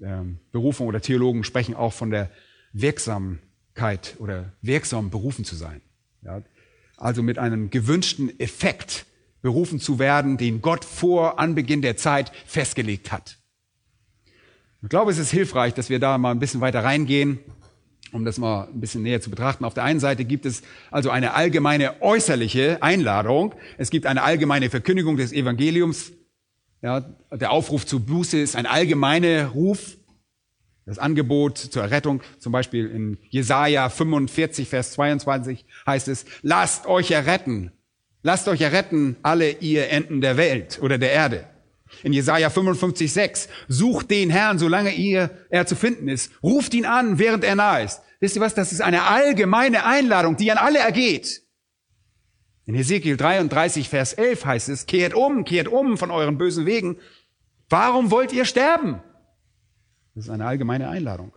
[0.00, 2.30] ähm, Berufung oder Theologen sprechen auch von der
[2.72, 5.80] Wirksamkeit oder wirksam berufen zu sein.
[6.22, 6.42] Ja?
[6.96, 9.06] Also mit einem gewünschten Effekt
[9.40, 13.38] berufen zu werden, den Gott vor Anbeginn der Zeit festgelegt hat.
[14.82, 17.38] Ich glaube, es ist hilfreich, dass wir da mal ein bisschen weiter reingehen,
[18.10, 19.64] um das mal ein bisschen näher zu betrachten.
[19.64, 23.54] Auf der einen Seite gibt es also eine allgemeine äußerliche Einladung.
[23.78, 26.12] Es gibt eine allgemeine Verkündigung des Evangeliums.
[26.82, 29.98] Ja, der Aufruf zu Buße ist ein allgemeiner Ruf.
[30.84, 37.12] Das Angebot zur Errettung, zum Beispiel in Jesaja 45, Vers 22 heißt es, lasst euch
[37.12, 37.70] erretten.
[38.24, 41.51] Lasst euch erretten, alle ihr Enden der Welt oder der Erde.
[42.02, 46.32] In Jesaja 55, 6, sucht den Herrn, solange ihr, er zu finden ist.
[46.42, 48.00] Ruft ihn an, während er nahe ist.
[48.20, 48.54] Wisst ihr was?
[48.54, 51.42] Das ist eine allgemeine Einladung, die an alle ergeht.
[52.64, 56.98] In Hesekiel 33, Vers 11 heißt es, kehrt um, kehrt um von euren bösen Wegen.
[57.68, 59.02] Warum wollt ihr sterben?
[60.14, 61.32] Das ist eine allgemeine Einladung.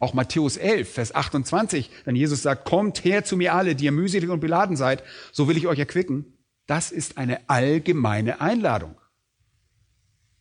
[0.00, 3.92] Auch Matthäus 11, Vers 28, wenn Jesus sagt, kommt her zu mir alle, die ihr
[3.92, 5.02] mühselig und beladen seid,
[5.32, 6.38] so will ich euch erquicken.
[6.66, 8.96] Das ist eine allgemeine Einladung.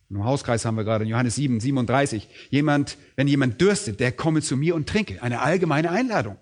[0.10, 2.28] Im Hauskreis haben wir gerade in Johannes 7, 37.
[2.50, 5.22] Jemand, wenn jemand dürstet, der komme zu mir und trinke.
[5.22, 6.38] Eine allgemeine Einladung.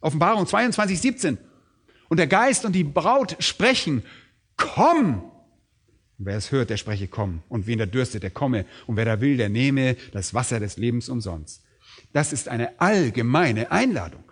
[0.00, 1.38] Offenbarung 22, 17.
[2.08, 4.02] Und der Geist und die Braut sprechen,
[4.56, 5.24] komm.
[6.18, 7.42] Und wer es hört, der spreche, komm.
[7.48, 8.64] Und wen der dürstet, der komme.
[8.86, 11.62] Und wer da will, der nehme das Wasser des Lebens umsonst.
[12.12, 14.24] Das ist eine allgemeine Einladung.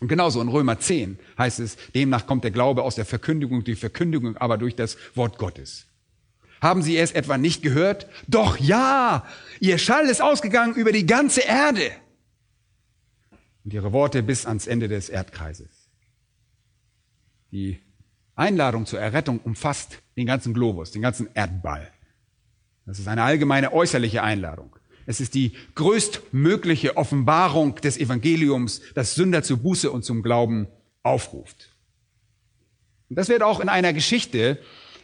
[0.00, 3.76] Und genauso in Römer 10 heißt es, demnach kommt der Glaube aus der Verkündigung, die
[3.76, 5.86] Verkündigung aber durch das Wort Gottes.
[6.60, 8.06] Haben Sie es etwa nicht gehört?
[8.26, 9.24] Doch ja,
[9.60, 11.90] Ihr Schall ist ausgegangen über die ganze Erde.
[13.64, 15.88] Und Ihre Worte bis ans Ende des Erdkreises.
[17.52, 17.80] Die
[18.34, 21.90] Einladung zur Errettung umfasst den ganzen Globus, den ganzen Erdball.
[22.84, 24.76] Das ist eine allgemeine äußerliche Einladung.
[25.06, 30.68] Es ist die größtmögliche Offenbarung des Evangeliums, das Sünder zur Buße und zum Glauben
[31.02, 31.70] aufruft.
[33.08, 34.58] Und das wird auch in einer Geschichte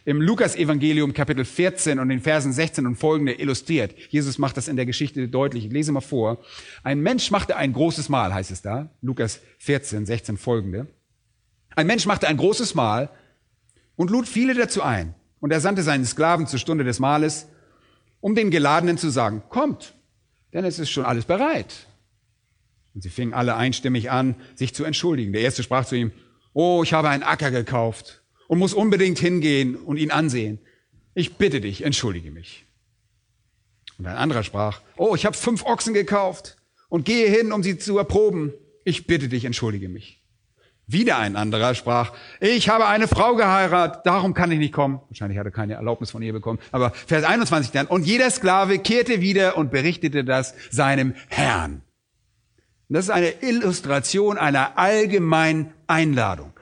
[0.05, 3.95] im Lukas-Evangelium Kapitel 14 und den Versen 16 und folgende illustriert.
[4.09, 5.65] Jesus macht das in der Geschichte deutlich.
[5.65, 6.43] Ich lese mal vor.
[6.83, 8.89] Ein Mensch machte ein großes Mahl, heißt es da.
[9.01, 10.87] Lukas 14, 16 folgende.
[11.75, 13.09] Ein Mensch machte ein großes Mahl
[13.95, 15.15] und lud viele dazu ein.
[15.39, 17.47] Und er sandte seinen Sklaven zur Stunde des Mahles,
[18.19, 19.93] um den Geladenen zu sagen, kommt,
[20.53, 21.87] denn es ist schon alles bereit.
[22.93, 25.33] Und sie fingen alle einstimmig an, sich zu entschuldigen.
[25.33, 26.11] Der erste sprach zu ihm,
[26.53, 28.22] oh, ich habe einen Acker gekauft
[28.53, 30.59] und muss unbedingt hingehen und ihn ansehen.
[31.15, 32.67] Ich bitte dich, entschuldige mich.
[33.97, 36.55] Und ein anderer sprach, oh, ich habe fünf Ochsen gekauft
[36.87, 38.53] und gehe hin, um sie zu erproben.
[38.83, 40.21] Ich bitte dich, entschuldige mich.
[40.85, 45.01] Wieder ein anderer sprach, ich habe eine Frau geheiratet, darum kann ich nicht kommen.
[45.09, 46.59] Wahrscheinlich hatte er keine Erlaubnis von ihr bekommen.
[46.71, 51.81] Aber Vers 21 dann, und jeder Sklave kehrte wieder und berichtete das seinem Herrn.
[52.87, 56.52] Und das ist eine Illustration einer allgemeinen Einladung.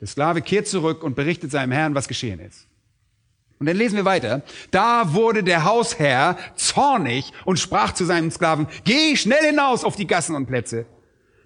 [0.00, 2.66] Der Sklave kehrt zurück und berichtet seinem Herrn, was geschehen ist.
[3.58, 4.42] Und dann lesen wir weiter.
[4.70, 10.06] Da wurde der Hausherr zornig und sprach zu seinem Sklaven, geh schnell hinaus auf die
[10.06, 10.86] Gassen und Plätze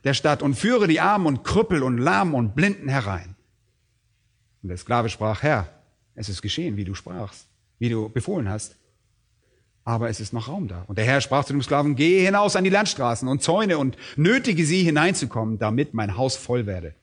[0.05, 3.35] der Stadt und führe die Armen und Krüppel und Lahmen und Blinden herein.
[4.63, 5.69] Und der Sklave sprach, Herr,
[6.15, 8.77] es ist geschehen, wie du sprachst, wie du befohlen hast.
[9.83, 10.85] Aber es ist noch Raum da.
[10.87, 13.97] Und der Herr sprach zu dem Sklaven, gehe hinaus an die Landstraßen und Zäune und
[14.17, 16.95] nötige sie hineinzukommen, damit mein Haus voll werde.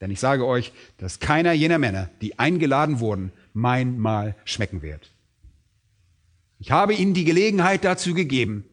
[0.00, 5.12] Denn ich sage euch, dass keiner jener Männer, die eingeladen wurden, mein Mahl schmecken wird.
[6.58, 8.64] Ich habe ihnen die Gelegenheit dazu gegeben.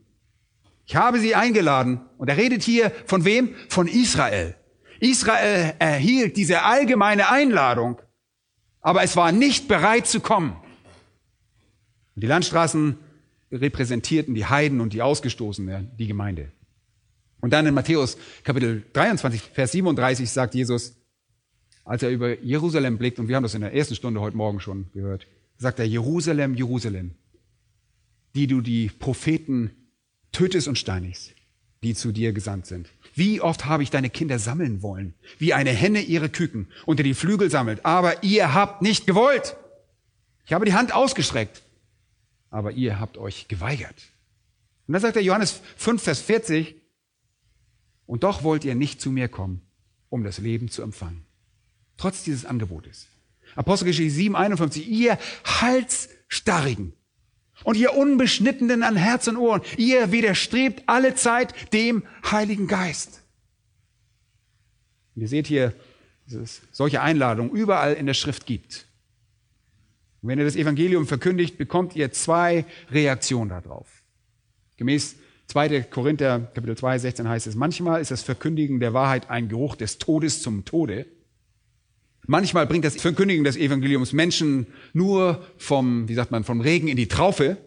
[0.86, 2.02] Ich habe sie eingeladen.
[2.18, 3.56] Und er redet hier von wem?
[3.70, 4.56] Von Israel.
[5.00, 8.02] Israel erhielt diese allgemeine Einladung,
[8.82, 10.56] aber es war nicht bereit zu kommen.
[12.16, 12.98] Und die Landstraßen
[13.52, 16.52] repräsentierten die Heiden und die Ausgestoßenen, die Gemeinde.
[17.40, 20.97] Und dann in Matthäus Kapitel 23, Vers 37 sagt Jesus,
[21.88, 24.60] als er über Jerusalem blickt, und wir haben das in der ersten Stunde heute Morgen
[24.60, 25.26] schon gehört,
[25.58, 27.16] sagt er, Jerusalem, Jerusalem,
[28.36, 29.72] die du die Propheten
[30.34, 31.34] tötest und steinigst,
[31.84, 32.90] die zu dir gesandt sind.
[33.16, 37.14] Wie oft habe ich deine Kinder sammeln wollen, wie eine Henne ihre Küken unter die
[37.14, 39.56] Flügel sammelt, aber ihr habt nicht gewollt.
[40.46, 41.64] Ich habe die Hand ausgestreckt,
[42.50, 44.12] aber ihr habt euch geweigert.
[44.88, 46.76] Und dann sagt der Johannes 5, Vers 40,
[48.06, 49.62] und doch wollt ihr nicht zu mir kommen,
[50.10, 51.27] um das Leben zu empfangen
[51.98, 53.08] trotz dieses Angebotes.
[53.56, 56.94] Apostelgeschichte 7, 51, ihr Halsstarrigen
[57.64, 63.24] und ihr Unbeschnittenen an Herz und Ohren, ihr widerstrebt alle Zeit dem Heiligen Geist.
[65.16, 65.74] Und ihr seht hier,
[66.26, 68.86] dass es solche Einladungen überall in der Schrift gibt.
[70.22, 73.88] Und wenn ihr das Evangelium verkündigt, bekommt ihr zwei Reaktionen darauf.
[74.78, 75.16] Gemäß
[75.48, 75.84] 2.
[75.84, 79.98] Korinther Kapitel 2, 16 heißt es, manchmal ist das Verkündigen der Wahrheit ein Geruch des
[79.98, 81.08] Todes zum Tode.
[82.28, 86.98] Manchmal bringt das Verkündigen des Evangeliums Menschen nur vom, wie sagt man, vom Regen in
[86.98, 87.58] die Traufe.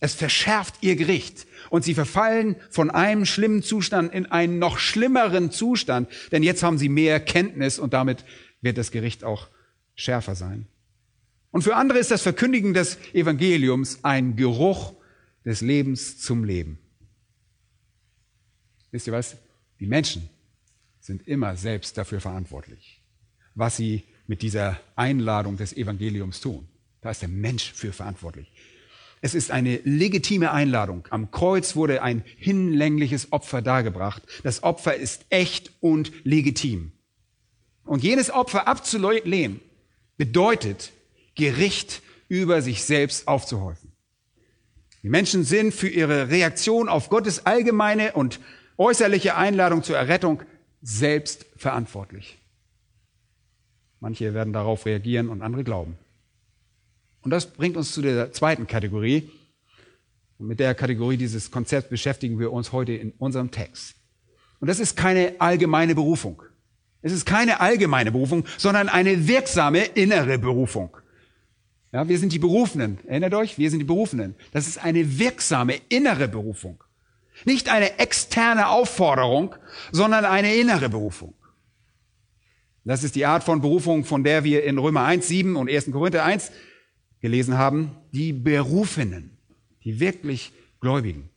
[0.00, 1.46] Es verschärft ihr Gericht.
[1.70, 6.78] Und sie verfallen von einem schlimmen Zustand in einen noch schlimmeren Zustand, denn jetzt haben
[6.78, 8.24] sie mehr Kenntnis und damit
[8.60, 9.48] wird das Gericht auch
[9.94, 10.66] schärfer sein.
[11.50, 14.94] Und für andere ist das Verkündigen des Evangeliums ein Geruch
[15.44, 16.78] des Lebens zum Leben.
[18.90, 19.36] Wisst ihr was?
[19.80, 20.28] Die Menschen
[21.00, 22.97] sind immer selbst dafür verantwortlich,
[23.54, 26.68] was sie mit dieser Einladung des Evangeliums tun.
[27.00, 28.52] Da ist der Mensch für verantwortlich.
[29.20, 31.06] Es ist eine legitime Einladung.
[31.10, 34.22] Am Kreuz wurde ein hinlängliches Opfer dargebracht.
[34.44, 36.92] Das Opfer ist echt und legitim.
[37.84, 39.60] Und jenes Opfer abzulehnen
[40.16, 40.92] bedeutet,
[41.34, 43.92] Gericht über sich selbst aufzuhäufen.
[45.02, 48.40] Die Menschen sind für ihre Reaktion auf Gottes allgemeine und
[48.76, 50.42] äußerliche Einladung zur Errettung
[50.82, 52.37] selbst verantwortlich.
[54.00, 55.98] Manche werden darauf reagieren und andere glauben.
[57.22, 59.30] Und das bringt uns zu der zweiten Kategorie.
[60.38, 63.96] Und mit der Kategorie dieses Konzepts beschäftigen wir uns heute in unserem Text.
[64.60, 66.42] Und das ist keine allgemeine Berufung.
[67.02, 70.96] Es ist keine allgemeine Berufung, sondern eine wirksame innere Berufung.
[71.92, 72.98] Ja, wir sind die Berufenen.
[73.06, 73.56] Erinnert euch?
[73.56, 74.34] Wir sind die Berufenen.
[74.52, 76.82] Das ist eine wirksame innere Berufung.
[77.44, 79.54] Nicht eine externe Aufforderung,
[79.92, 81.34] sondern eine innere Berufung.
[82.84, 85.90] Das ist die Art von Berufung, von der wir in Römer 1, 7 und 1.
[85.90, 86.50] Korinther 1
[87.20, 87.96] gelesen haben.
[88.12, 89.36] Die Berufenen,
[89.84, 91.28] die wirklich Gläubigen.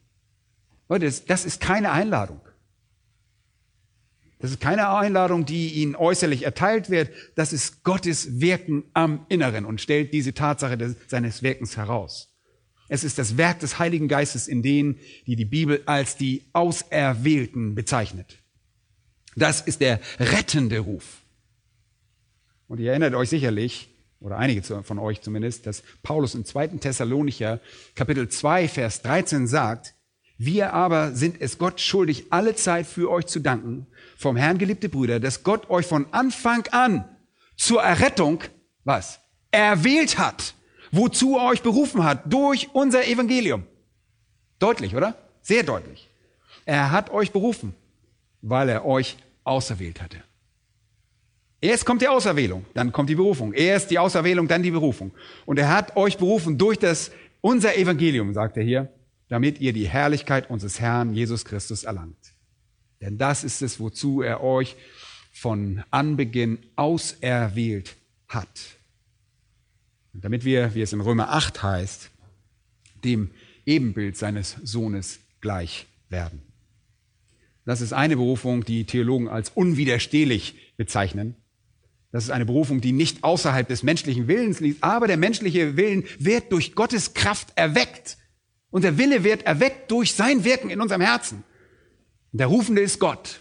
[0.88, 2.42] Leute, das ist keine Einladung.
[4.40, 7.12] Das ist keine Einladung, die ihnen äußerlich erteilt wird.
[7.36, 12.32] Das ist Gottes Wirken am Inneren und stellt diese Tatsache des, seines Wirkens heraus.
[12.90, 17.76] Es ist das Werk des Heiligen Geistes in denen, die die Bibel als die Auserwählten
[17.76, 18.40] bezeichnet.
[19.36, 21.21] Das ist der rettende Ruf.
[22.72, 23.90] Und ihr erinnert euch sicherlich,
[24.22, 26.68] oder einige von euch zumindest, dass Paulus im 2.
[26.68, 27.60] Thessalonicher
[27.96, 29.94] Kapitel 2, Vers 13 sagt,
[30.38, 34.88] wir aber sind es Gott schuldig, alle Zeit für euch zu danken, vom Herrn geliebte
[34.88, 37.04] Brüder, dass Gott euch von Anfang an
[37.58, 38.42] zur Errettung,
[38.86, 39.20] was?
[39.52, 40.54] Erwählt hat,
[40.94, 43.64] wozu er euch berufen hat, durch unser Evangelium.
[44.60, 45.16] Deutlich, oder?
[45.42, 46.10] Sehr deutlich.
[46.64, 47.76] Er hat euch berufen,
[48.42, 50.24] weil er euch auserwählt hatte.
[51.62, 53.54] Erst kommt die Auserwählung, dann kommt die Berufung.
[53.54, 55.12] Erst die Auserwählung, dann die Berufung.
[55.46, 58.92] Und er hat euch berufen durch das, unser Evangelium, sagt er hier,
[59.30, 62.18] damit ihr die Herrlichkeit unseres Herrn Jesus Christus erlangt.
[63.00, 64.76] Denn das ist es, wozu er euch
[65.32, 67.96] von Anbeginn auserwählt
[68.28, 68.50] hat.
[70.14, 72.10] Und damit wir, wie es in Römer 8 heißt,
[73.04, 73.32] dem
[73.66, 76.42] Ebenbild seines Sohnes gleich werden.
[77.66, 81.36] Das ist eine Berufung, die Theologen als unwiderstehlich bezeichnen.
[82.12, 86.04] Das ist eine Berufung, die nicht außerhalb des menschlichen Willens liegt, aber der menschliche Willen
[86.20, 88.18] wird durch Gottes Kraft erweckt.
[88.70, 91.44] Und der Wille wird erweckt durch sein Wirken in unserem Herzen.
[92.32, 93.40] Und der Rufende ist Gott.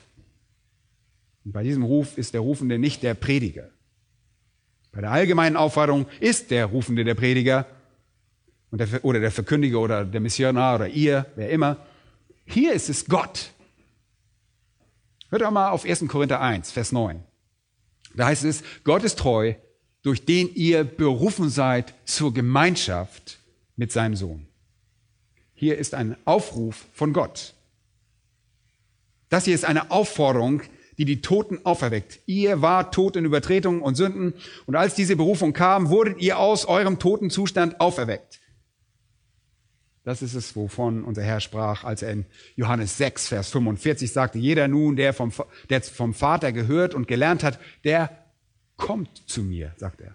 [1.45, 3.71] Und bei diesem Ruf ist der Rufende nicht der Prediger.
[4.93, 7.67] Bei der allgemeinen Aufforderung ist der Rufende der Prediger
[8.73, 11.77] der, oder der Verkündiger oder der Missionar oder ihr, wer immer.
[12.45, 13.53] Hier ist es Gott.
[15.29, 16.07] Hört doch mal auf 1.
[16.09, 17.23] Korinther 1, Vers 9.
[18.15, 19.55] Da heißt es, Gott ist treu,
[20.03, 23.39] durch den ihr berufen seid zur Gemeinschaft
[23.77, 24.47] mit seinem Sohn.
[25.55, 27.55] Hier ist ein Aufruf von Gott.
[29.29, 30.63] Das hier ist eine Aufforderung,
[30.99, 32.21] die die Toten auferweckt.
[32.27, 34.35] Ihr wart tot in Übertretungen und Sünden
[34.67, 38.40] und als diese Berufung kam, wurdet ihr aus eurem toten Zustand auferweckt.
[40.05, 42.25] Das ist es, wovon unser Herr sprach, als er in
[42.57, 45.33] Johannes 6, Vers 45 sagte, jeder nun, der vom,
[45.69, 48.11] der vom Vater gehört und gelernt hat, der
[48.77, 50.15] kommt zu mir, sagt er.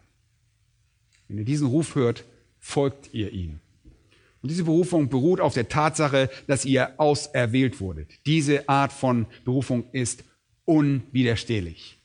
[1.27, 2.25] Wenn ihr diesen Ruf hört,
[2.59, 3.59] folgt ihr ihm.
[4.41, 8.11] Und diese Berufung beruht auf der Tatsache, dass ihr auserwählt wurdet.
[8.25, 10.23] Diese Art von Berufung ist
[10.65, 11.97] unwiderstehlich.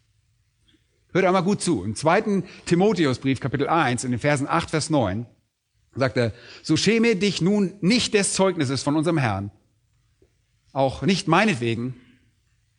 [1.12, 1.84] Hört einmal gut zu.
[1.84, 5.26] Im zweiten Timotheusbrief, Kapitel 1, in den Versen 8, Vers 9,
[5.94, 9.50] sagt er, so schäme dich nun nicht des Zeugnisses von unserem Herrn,
[10.72, 12.00] auch nicht meinetwegen,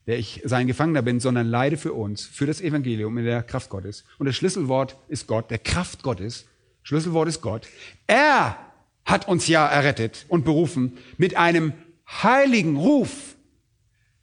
[0.08, 3.70] der ich sein Gefangener bin, sondern leide für uns, für das Evangelium in der Kraft
[3.70, 4.04] Gottes.
[4.18, 6.46] Und das Schlüsselwort ist Gott, der Kraft Gottes.
[6.84, 7.68] Schlüsselwort ist Gott.
[8.08, 8.58] Er
[9.06, 11.74] hat uns ja errettet und berufen mit einem
[12.08, 13.36] heiligen Ruf,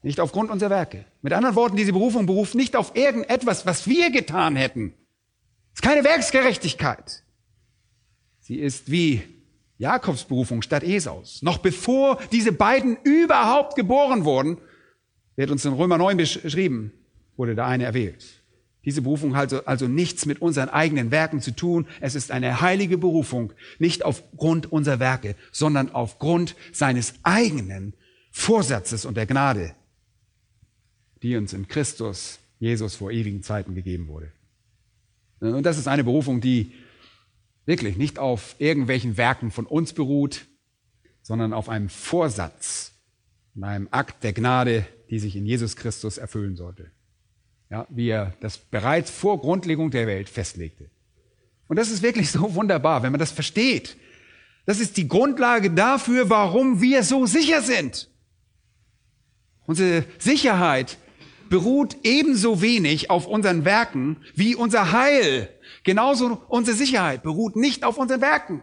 [0.03, 1.05] nicht aufgrund unserer Werke.
[1.23, 4.95] Mit anderen Worten, diese Berufung beruft nicht auf irgendetwas, was wir getan hätten.
[5.75, 7.23] Es ist keine Werksgerechtigkeit.
[8.49, 9.21] Sie ist wie
[9.77, 11.43] Jakobs Berufung statt Esaus.
[11.43, 14.57] Noch bevor diese beiden überhaupt geboren wurden,
[15.37, 16.95] wird uns in Römer 9 beschrieben,
[17.37, 18.25] wurde der eine erwählt.
[18.87, 21.87] Diese Berufung hat also, also nichts mit unseren eigenen Werken zu tun.
[22.01, 27.93] Es ist eine heilige Berufung, nicht aufgrund unserer Werke, sondern aufgrund seines eigenen
[28.31, 29.75] Vorsatzes und der Gnade,
[31.23, 34.33] die uns in Christus, Jesus, vor ewigen Zeiten gegeben wurde.
[35.41, 36.73] Und das ist eine Berufung, die
[37.69, 40.47] wirklich nicht auf irgendwelchen Werken von uns beruht,
[41.23, 42.95] sondern auf einem Vorsatz,
[43.61, 46.91] einem Akt der Gnade, die sich in Jesus Christus erfüllen sollte
[47.71, 50.91] ja, wie er das bereits vor Grundlegung der Welt festlegte.
[51.67, 53.97] Und das ist wirklich so wunderbar, wenn man das versteht.
[54.65, 58.09] Das ist die Grundlage dafür, warum wir so sicher sind.
[59.67, 60.99] Unsere Sicherheit
[61.51, 65.49] beruht ebenso wenig auf unseren Werken wie unser Heil.
[65.89, 68.63] Genauso unsere Sicherheit beruht nicht auf unseren Werken.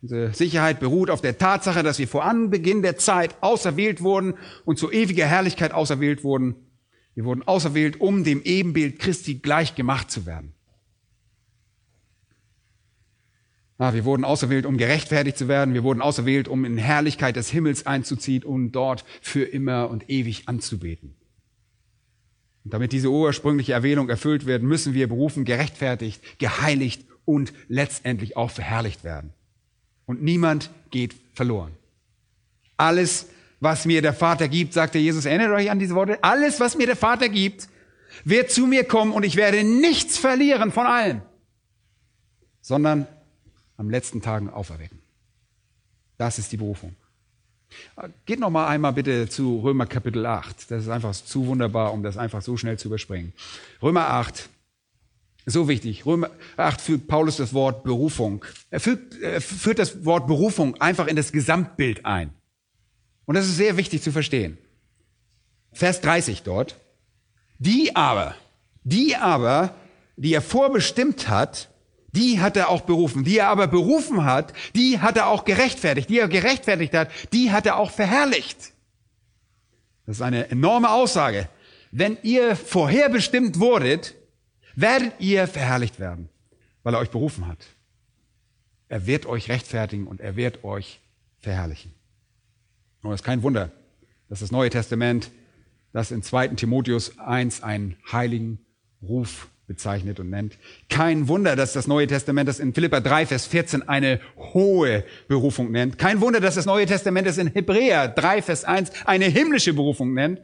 [0.00, 4.78] Unsere Sicherheit beruht auf der Tatsache, dass wir vor Anbeginn der Zeit auserwählt wurden und
[4.78, 6.54] zu ewiger Herrlichkeit auserwählt wurden.
[7.14, 10.54] Wir wurden auserwählt, um dem Ebenbild Christi gleich gemacht zu werden.
[13.76, 15.74] Ah, wir wurden auserwählt, um gerechtfertigt zu werden.
[15.74, 20.48] Wir wurden auserwählt, um in Herrlichkeit des Himmels einzuziehen und dort für immer und ewig
[20.48, 21.19] anzubeten.
[22.64, 28.50] Und damit diese ursprüngliche Erwählung erfüllt wird, müssen wir berufen, gerechtfertigt, geheiligt und letztendlich auch
[28.50, 29.32] verherrlicht werden
[30.10, 31.70] und niemand geht verloren.
[32.76, 33.28] Alles,
[33.60, 36.86] was mir der Vater gibt, sagte Jesus, erinnert euch an diese Worte, alles, was mir
[36.86, 37.68] der Vater gibt,
[38.24, 41.22] wird zu mir kommen und ich werde nichts verlieren von allem,
[42.60, 43.06] sondern
[43.76, 44.98] am letzten Tagen auferwecken.
[46.18, 46.96] Das ist die Berufung.
[48.26, 50.70] Geht noch mal einmal bitte zu Römer Kapitel 8.
[50.70, 53.32] Das ist einfach zu wunderbar, um das einfach so schnell zu überspringen.
[53.82, 54.48] Römer 8,
[55.46, 56.04] so wichtig.
[56.06, 58.44] Römer 8 führt Paulus das Wort Berufung.
[58.70, 62.32] Er führt, er führt das Wort Berufung einfach in das Gesamtbild ein.
[63.24, 64.58] Und das ist sehr wichtig zu verstehen.
[65.72, 66.76] Vers 30 dort.
[67.58, 68.34] Die aber,
[68.82, 69.74] die aber,
[70.16, 71.69] die er vorbestimmt hat,
[72.12, 73.24] die hat er auch berufen.
[73.24, 76.08] Die er aber berufen hat, die hat er auch gerechtfertigt.
[76.08, 78.72] Die er gerechtfertigt hat, die hat er auch verherrlicht.
[80.06, 81.48] Das ist eine enorme Aussage.
[81.92, 84.14] Wenn ihr vorherbestimmt wurdet,
[84.74, 86.28] werdet ihr verherrlicht werden,
[86.82, 87.66] weil er euch berufen hat.
[88.88, 91.00] Er wird euch rechtfertigen und er wird euch
[91.38, 91.92] verherrlichen.
[93.02, 93.70] Und es ist kein Wunder,
[94.28, 95.30] dass das Neue Testament
[95.92, 96.48] das in 2.
[96.48, 98.64] Timotheus 1 einen heiligen
[99.02, 100.58] Ruf bezeichnet und nennt.
[100.88, 105.70] Kein Wunder, dass das Neue Testament das in Philippa 3, Vers 14 eine hohe Berufung
[105.70, 105.96] nennt.
[105.96, 110.12] Kein Wunder, dass das Neue Testament es in Hebräer 3, Vers 1 eine himmlische Berufung
[110.12, 110.42] nennt.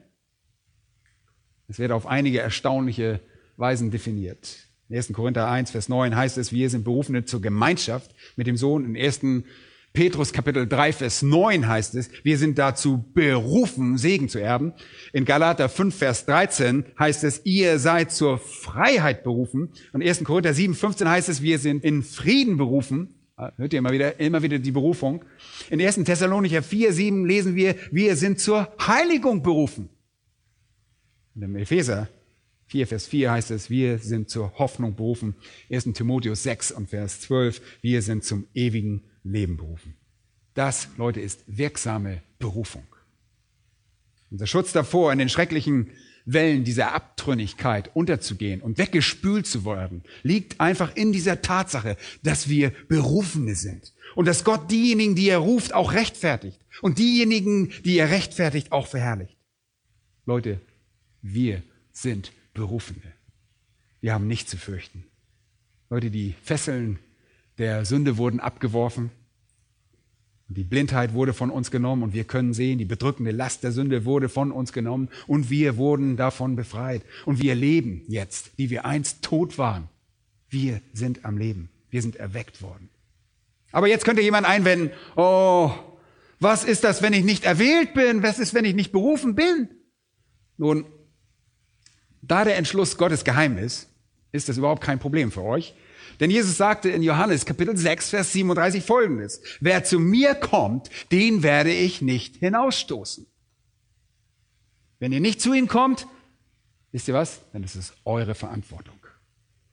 [1.66, 3.18] Es wird auf einige erstaunliche
[3.56, 4.58] Weisen definiert.
[4.88, 5.12] In 1.
[5.12, 8.84] Korinther 1, Vers 9 heißt es, wir sind Berufene zur Gemeinschaft mit dem Sohn.
[8.84, 9.22] In 1.
[9.96, 14.74] Petrus Kapitel 3, Vers 9 heißt es, wir sind dazu berufen, Segen zu erben.
[15.14, 19.70] In Galater 5, Vers 13 heißt es, ihr seid zur Freiheit berufen.
[19.94, 20.22] Und 1.
[20.22, 23.14] Korinther 7, 15 heißt es, wir sind in Frieden berufen.
[23.36, 25.24] Ah, hört ihr immer wieder, immer wieder die Berufung.
[25.70, 26.04] In 1.
[26.04, 29.88] Thessalonicher 4, 7 lesen wir, wir sind zur Heiligung berufen.
[31.34, 32.10] Und im Epheser
[32.66, 35.36] 4, Vers 4 heißt es, wir sind zur Hoffnung berufen.
[35.70, 35.84] 1.
[35.94, 39.94] Timotheus 6 und Vers 12, wir sind zum ewigen Leben berufen.
[40.54, 42.86] Das, Leute, ist wirksame Berufung.
[44.30, 45.90] Unser Schutz davor, in den schrecklichen
[46.24, 52.70] Wellen dieser Abtrünnigkeit unterzugehen und weggespült zu werden, liegt einfach in dieser Tatsache, dass wir
[52.88, 53.92] Berufene sind.
[54.16, 56.58] Und dass Gott diejenigen, die er ruft, auch rechtfertigt.
[56.82, 59.36] Und diejenigen, die er rechtfertigt, auch verherrlicht.
[60.24, 60.60] Leute,
[61.22, 61.62] wir
[61.92, 63.12] sind Berufene.
[64.00, 65.04] Wir haben nichts zu fürchten.
[65.88, 66.98] Leute, die Fesseln
[67.58, 69.10] der Sünde wurden abgeworfen.
[70.48, 74.04] Die Blindheit wurde von uns genommen und wir können sehen, die bedrückende Last der Sünde
[74.04, 77.02] wurde von uns genommen und wir wurden davon befreit.
[77.24, 79.88] Und wir leben jetzt, die wir einst tot waren.
[80.48, 81.68] Wir sind am Leben.
[81.90, 82.88] Wir sind erweckt worden.
[83.72, 85.72] Aber jetzt könnte jemand einwenden, oh,
[86.38, 88.22] was ist das, wenn ich nicht erwählt bin?
[88.22, 89.68] Was ist, wenn ich nicht berufen bin?
[90.58, 90.86] Nun,
[92.22, 93.88] da der Entschluss Gottes geheim ist,
[94.32, 95.74] ist das überhaupt kein Problem für euch.
[96.20, 99.42] Denn Jesus sagte in Johannes Kapitel 6, Vers 37 folgendes.
[99.60, 103.26] Wer zu mir kommt, den werde ich nicht hinausstoßen.
[104.98, 106.06] Wenn ihr nicht zu ihm kommt,
[106.92, 107.40] wisst ihr was?
[107.52, 108.98] Dann ist es eure Verantwortung.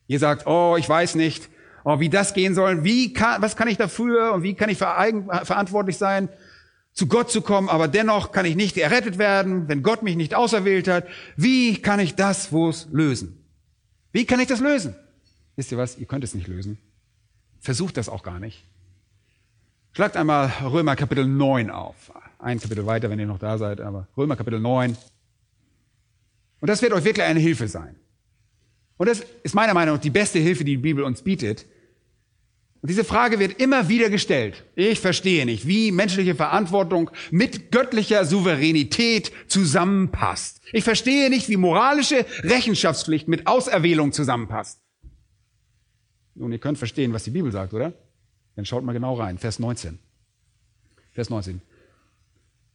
[0.07, 1.49] Ihr sagt, oh, ich weiß nicht,
[1.85, 4.77] oh, wie das gehen soll, wie kann, was kann ich dafür und wie kann ich
[4.77, 6.29] verantwortlich sein?
[6.93, 10.35] zu Gott zu kommen, aber dennoch kann ich nicht errettet werden, wenn Gott mich nicht
[10.35, 11.07] auserwählt hat.
[11.35, 13.43] Wie kann ich das wo's lösen?
[14.11, 14.95] Wie kann ich das lösen?
[15.55, 15.97] Wisst ihr was?
[15.97, 16.77] Ihr könnt es nicht lösen.
[17.59, 18.63] Versucht das auch gar nicht.
[19.93, 22.11] Schlagt einmal Römer Kapitel 9 auf.
[22.39, 24.97] Ein Kapitel weiter, wenn ihr noch da seid, aber Römer Kapitel 9.
[26.59, 27.95] Und das wird euch wirklich eine Hilfe sein.
[28.97, 31.65] Und das ist meiner Meinung nach die beste Hilfe, die die Bibel uns bietet.
[32.81, 34.65] Und diese Frage wird immer wieder gestellt.
[34.75, 40.59] Ich verstehe nicht, wie menschliche Verantwortung mit göttlicher Souveränität zusammenpasst.
[40.73, 44.82] Ich verstehe nicht, wie moralische Rechenschaftspflicht mit Auserwählung zusammenpasst.
[46.35, 47.93] Nun, ihr könnt verstehen, was die Bibel sagt, oder?
[48.55, 49.37] Dann schaut mal genau rein.
[49.37, 49.99] Vers 19.
[51.11, 51.61] Vers 19.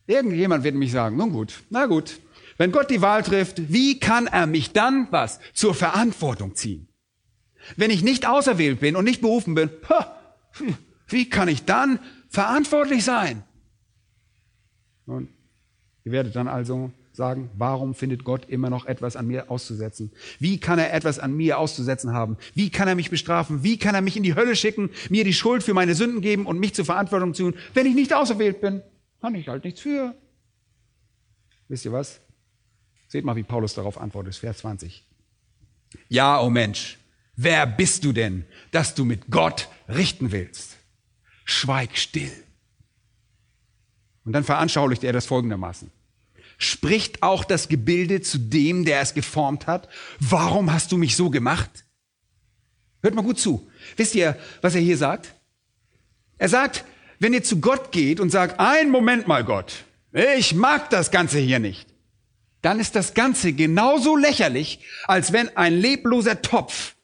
[0.06, 2.18] Irgendjemand wird mich sagen, nun gut, na gut,
[2.56, 6.88] wenn Gott die Wahl trifft, wie kann er mich dann was zur Verantwortung ziehen?
[7.76, 9.70] Wenn ich nicht auserwählt bin und nicht berufen bin,
[11.08, 11.98] wie kann ich dann
[12.28, 13.44] verantwortlich sein?
[15.06, 15.28] Und
[16.04, 20.10] ihr werdet dann also sagen, warum findet Gott immer noch etwas an mir auszusetzen?
[20.38, 22.38] Wie kann er etwas an mir auszusetzen haben?
[22.54, 23.62] Wie kann er mich bestrafen?
[23.62, 26.46] Wie kann er mich in die Hölle schicken, mir die Schuld für meine Sünden geben
[26.46, 28.82] und mich zur Verantwortung tun, wenn ich nicht auserwählt bin?
[29.20, 30.14] Kann ich halt nichts für.
[31.66, 32.20] Wisst ihr was?
[33.08, 35.04] Seht mal, wie Paulus darauf antwortet, Vers 20.
[36.08, 36.98] Ja, oh Mensch,
[37.36, 40.76] wer bist du denn, dass du mit Gott richten willst?
[41.44, 42.32] Schweig still.
[44.24, 45.90] Und dann veranschaulicht er das folgendermaßen.
[46.58, 49.88] Spricht auch das Gebilde zu dem, der es geformt hat?
[50.18, 51.84] Warum hast du mich so gemacht?
[53.00, 53.70] Hört mal gut zu.
[53.96, 55.34] Wisst ihr, was er hier sagt?
[56.36, 56.84] Er sagt,
[57.20, 61.38] wenn ihr zu Gott geht und sagt, ein Moment mal Gott, ich mag das Ganze
[61.38, 61.86] hier nicht,
[62.60, 66.96] dann ist das Ganze genauso lächerlich, als wenn ein lebloser Topf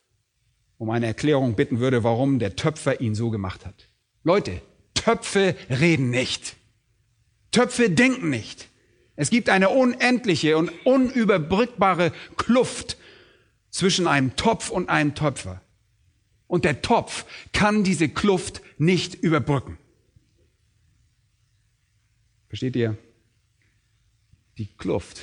[0.79, 3.89] um eine Erklärung bitten würde, warum der Töpfer ihn so gemacht hat.
[4.25, 4.61] Leute,
[4.95, 6.57] Töpfe reden nicht.
[7.53, 8.69] Töpfe denken nicht.
[9.17, 12.97] Es gibt eine unendliche und unüberbrückbare Kluft
[13.71, 15.61] zwischen einem Topf und einem Töpfer.
[16.47, 19.79] Und der Topf kann diese Kluft nicht überbrücken.
[22.49, 22.97] Versteht ihr?
[24.59, 25.23] Die Kluft,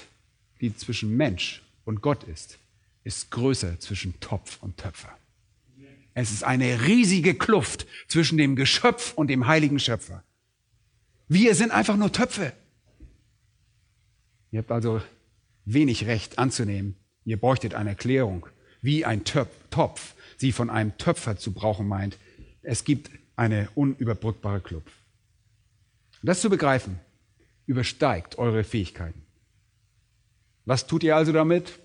[0.59, 2.59] die zwischen Mensch und Gott ist,
[3.03, 5.17] ist größer zwischen Topf und Töpfer.
[6.13, 10.23] Es ist eine riesige Kluft zwischen dem Geschöpf und dem heiligen Schöpfer.
[11.29, 12.51] Wir sind einfach nur Töpfe.
[14.51, 15.01] Ihr habt also
[15.65, 16.95] wenig Recht anzunehmen.
[17.23, 18.47] Ihr bräuchtet eine Erklärung,
[18.81, 22.17] wie ein Topf sie von einem Töpfer zu brauchen meint.
[22.61, 24.91] Es gibt eine unüberbrückbare Kluft.
[26.21, 26.99] das zu begreifen,
[27.65, 29.23] übersteigt eure Fähigkeiten.
[30.65, 31.79] Was tut ihr also damit?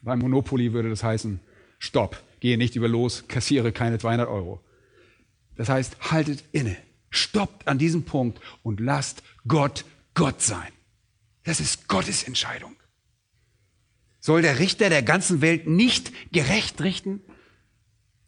[0.00, 1.40] Beim Monopoly würde das heißen,
[1.78, 4.60] stopp, gehe nicht über los, kassiere keine 200 Euro.
[5.56, 6.76] Das heißt, haltet inne,
[7.10, 9.84] stoppt an diesem Punkt und lasst Gott
[10.14, 10.72] Gott sein.
[11.48, 12.76] Das ist Gottes Entscheidung.
[14.20, 17.22] Soll der Richter der ganzen Welt nicht gerecht richten?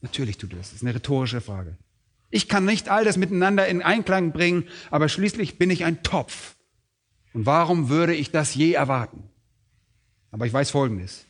[0.01, 0.69] Natürlich tut er das.
[0.69, 1.77] Das ist eine rhetorische Frage.
[2.31, 6.57] Ich kann nicht all das miteinander in Einklang bringen, aber schließlich bin ich ein Topf.
[7.35, 9.25] Und warum würde ich das je erwarten?
[10.31, 11.27] Aber ich weiß Folgendes.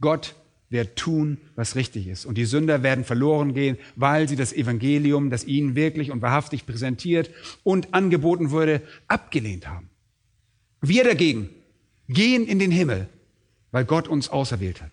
[0.00, 0.34] Gott
[0.70, 2.24] wird tun, was richtig ist.
[2.24, 6.64] Und die Sünder werden verloren gehen, weil sie das Evangelium, das ihnen wirklich und wahrhaftig
[6.64, 7.30] präsentiert
[7.62, 9.89] und angeboten wurde, abgelehnt haben.
[10.80, 11.50] Wir dagegen
[12.08, 13.08] gehen in den Himmel,
[13.70, 14.92] weil Gott uns auserwählt hat.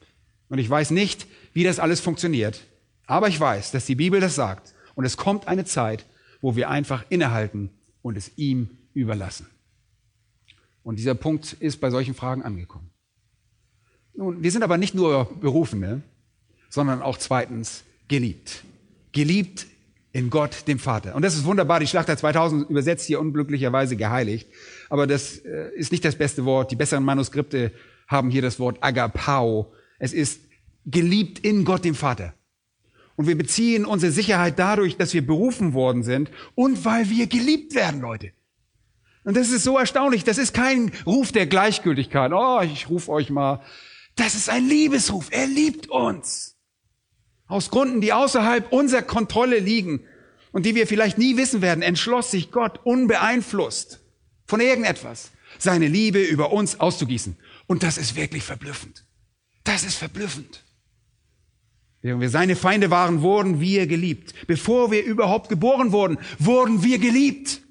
[0.50, 2.66] Und ich weiß nicht, wie das alles funktioniert,
[3.06, 4.74] aber ich weiß, dass die Bibel das sagt.
[4.96, 6.06] Und es kommt eine Zeit,
[6.42, 7.70] wo wir einfach innehalten
[8.02, 9.48] und es ihm überlassen.
[10.84, 12.90] Und dieser Punkt ist bei solchen Fragen angekommen.
[14.16, 16.02] Nun, wir sind aber nicht nur Berufene,
[16.70, 18.64] sondern auch zweitens geliebt.
[19.12, 19.68] Geliebt
[20.18, 21.14] in Gott, dem Vater.
[21.14, 21.80] Und das ist wunderbar.
[21.80, 24.50] Die Schlachter 2000 übersetzt hier unglücklicherweise geheiligt.
[24.90, 26.72] Aber das äh, ist nicht das beste Wort.
[26.72, 27.72] Die besseren Manuskripte
[28.08, 29.72] haben hier das Wort agapao.
[30.00, 30.42] Es ist
[30.88, 32.34] geliebt in Gott, dem Vater.
[33.16, 37.76] Und wir beziehen unsere Sicherheit dadurch, dass wir berufen worden sind und weil wir geliebt
[37.76, 38.32] werden, Leute.
[39.24, 40.24] Und das ist so erstaunlich.
[40.24, 42.32] Das ist kein Ruf der Gleichgültigkeit.
[42.34, 43.62] Oh, ich rufe euch mal
[44.18, 45.28] das ist ein Liebesruf.
[45.30, 46.57] Er liebt uns.
[47.48, 50.02] Aus Gründen, die außerhalb unserer Kontrolle liegen
[50.52, 54.02] und die wir vielleicht nie wissen werden, entschloss sich Gott unbeeinflusst
[54.46, 57.38] von irgendetwas, seine Liebe über uns auszugießen.
[57.68, 59.06] Und das ist wirklich verblüffend.
[59.64, 60.64] Das ist verblüffend.
[62.02, 64.34] Während wir seine Feinde waren, wurden wir geliebt.
[64.48, 67.62] Bevor wir überhaupt geboren wurden, wurden wir geliebt.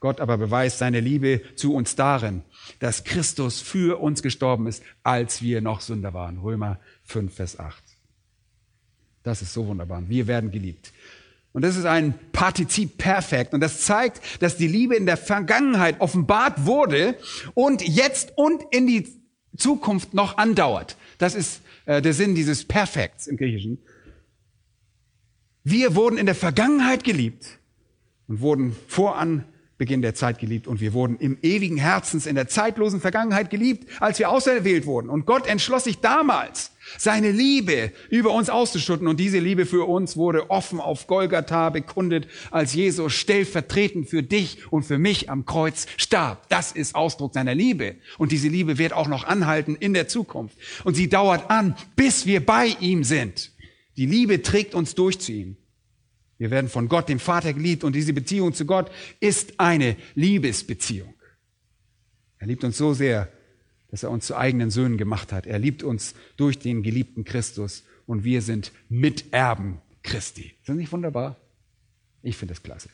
[0.00, 2.42] Gott aber beweist seine Liebe zu uns darin,
[2.78, 6.38] dass Christus für uns gestorben ist, als wir noch Sünder waren.
[6.38, 7.89] Römer 5, Vers 8.
[9.22, 10.02] Das ist so wunderbar.
[10.08, 10.92] Wir werden geliebt.
[11.52, 13.54] Und das ist ein Partizip perfekt.
[13.54, 17.16] Und das zeigt, dass die Liebe in der Vergangenheit offenbart wurde
[17.54, 19.08] und jetzt und in die
[19.56, 20.96] Zukunft noch andauert.
[21.18, 23.78] Das ist äh, der Sinn dieses Perfekts im Griechischen.
[25.64, 27.58] Wir wurden in der Vergangenheit geliebt
[28.28, 29.44] und wurden voran
[29.76, 33.88] Beginn der Zeit geliebt und wir wurden im ewigen Herzens in der zeitlosen Vergangenheit geliebt,
[33.98, 35.08] als wir auserwählt wurden.
[35.08, 39.06] Und Gott entschloss sich damals, seine Liebe über uns auszuschütten.
[39.06, 44.72] Und diese Liebe für uns wurde offen auf Golgatha bekundet, als Jesus stellvertretend für dich
[44.72, 46.48] und für mich am Kreuz starb.
[46.48, 47.96] Das ist Ausdruck seiner Liebe.
[48.18, 50.56] Und diese Liebe wird auch noch anhalten in der Zukunft.
[50.84, 53.52] Und sie dauert an, bis wir bei ihm sind.
[53.96, 55.56] Die Liebe trägt uns durch zu ihm.
[56.38, 61.12] Wir werden von Gott, dem Vater, geliebt und diese Beziehung zu Gott ist eine Liebesbeziehung.
[62.38, 63.30] Er liebt uns so sehr,
[63.90, 65.46] dass er uns zu eigenen Söhnen gemacht hat.
[65.46, 70.54] Er liebt uns durch den geliebten Christus und wir sind Miterben Christi.
[70.60, 71.36] Ist das nicht wunderbar?
[72.22, 72.88] Ich finde das klasse.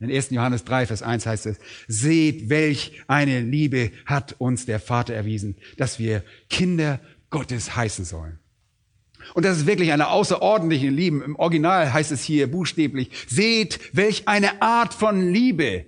[0.00, 0.30] In 1.
[0.30, 5.56] Johannes 3, Vers 1 heißt es, seht, welch eine Liebe hat uns der Vater erwiesen,
[5.76, 6.98] dass wir Kinder
[7.30, 8.40] Gottes heißen sollen.
[9.34, 11.22] Und das ist wirklich eine außerordentliche Liebe.
[11.24, 15.86] Im Original heißt es hier buchstäblich, seht, welch eine Art von Liebe.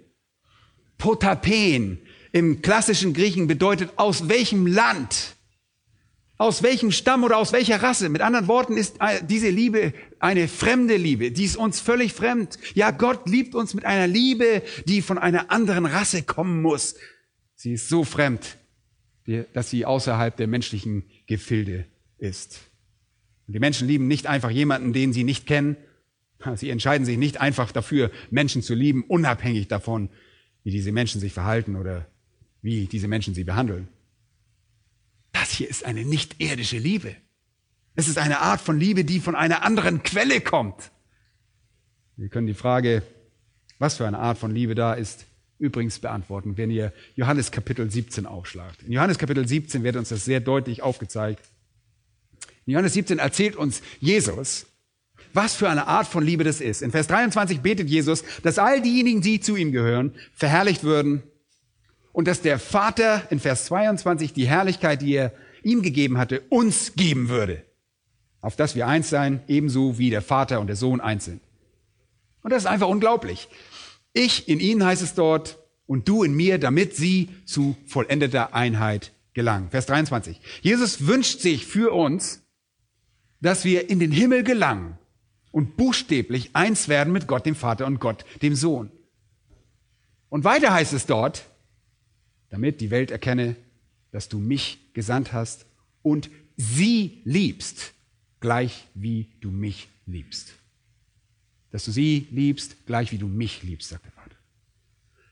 [0.96, 1.98] Potapen
[2.34, 5.36] im klassischen Griechen bedeutet aus welchem Land,
[6.36, 8.08] aus welchem Stamm oder aus welcher Rasse.
[8.08, 12.58] Mit anderen Worten ist diese Liebe eine fremde Liebe, die ist uns völlig fremd.
[12.74, 16.96] Ja, Gott liebt uns mit einer Liebe, die von einer anderen Rasse kommen muss.
[17.54, 18.56] Sie ist so fremd,
[19.52, 21.86] dass sie außerhalb der menschlichen Gefilde
[22.18, 22.62] ist.
[23.46, 25.76] Die Menschen lieben nicht einfach jemanden, den sie nicht kennen.
[26.56, 30.08] Sie entscheiden sich nicht einfach dafür, Menschen zu lieben, unabhängig davon,
[30.64, 32.08] wie diese Menschen sich verhalten oder
[32.64, 33.88] wie diese Menschen sie behandeln.
[35.32, 37.14] Das hier ist eine nicht irdische Liebe.
[37.94, 40.90] Es ist eine Art von Liebe, die von einer anderen Quelle kommt.
[42.16, 43.02] Wir können die Frage,
[43.78, 45.26] was für eine Art von Liebe da ist,
[45.58, 48.82] übrigens beantworten, wenn ihr Johannes Kapitel 17 aufschlagt.
[48.82, 51.44] In Johannes Kapitel 17 wird uns das sehr deutlich aufgezeigt.
[52.64, 54.66] In Johannes 17 erzählt uns Jesus,
[55.34, 56.80] was für eine Art von Liebe das ist.
[56.80, 61.24] In Vers 23 betet Jesus, dass all diejenigen, die zu ihm gehören, verherrlicht würden
[62.14, 65.32] und dass der Vater in Vers 22 die Herrlichkeit, die er
[65.64, 67.64] ihm gegeben hatte, uns geben würde.
[68.40, 71.42] Auf dass wir eins sein, ebenso wie der Vater und der Sohn eins sind.
[72.42, 73.48] Und das ist einfach unglaublich.
[74.12, 79.12] Ich in ihnen heißt es dort und du in mir, damit sie zu vollendeter Einheit
[79.32, 79.70] gelangen.
[79.70, 80.40] Vers 23.
[80.62, 82.42] Jesus wünscht sich für uns,
[83.40, 84.98] dass wir in den Himmel gelangen
[85.50, 88.92] und buchstäblich eins werden mit Gott, dem Vater und Gott, dem Sohn.
[90.28, 91.46] Und weiter heißt es dort,
[92.54, 93.56] damit die Welt erkenne,
[94.12, 95.66] dass du mich gesandt hast
[96.02, 97.94] und sie liebst,
[98.38, 100.54] gleich wie du mich liebst.
[101.72, 104.36] Dass du sie liebst, gleich wie du mich liebst, sagt der Vater.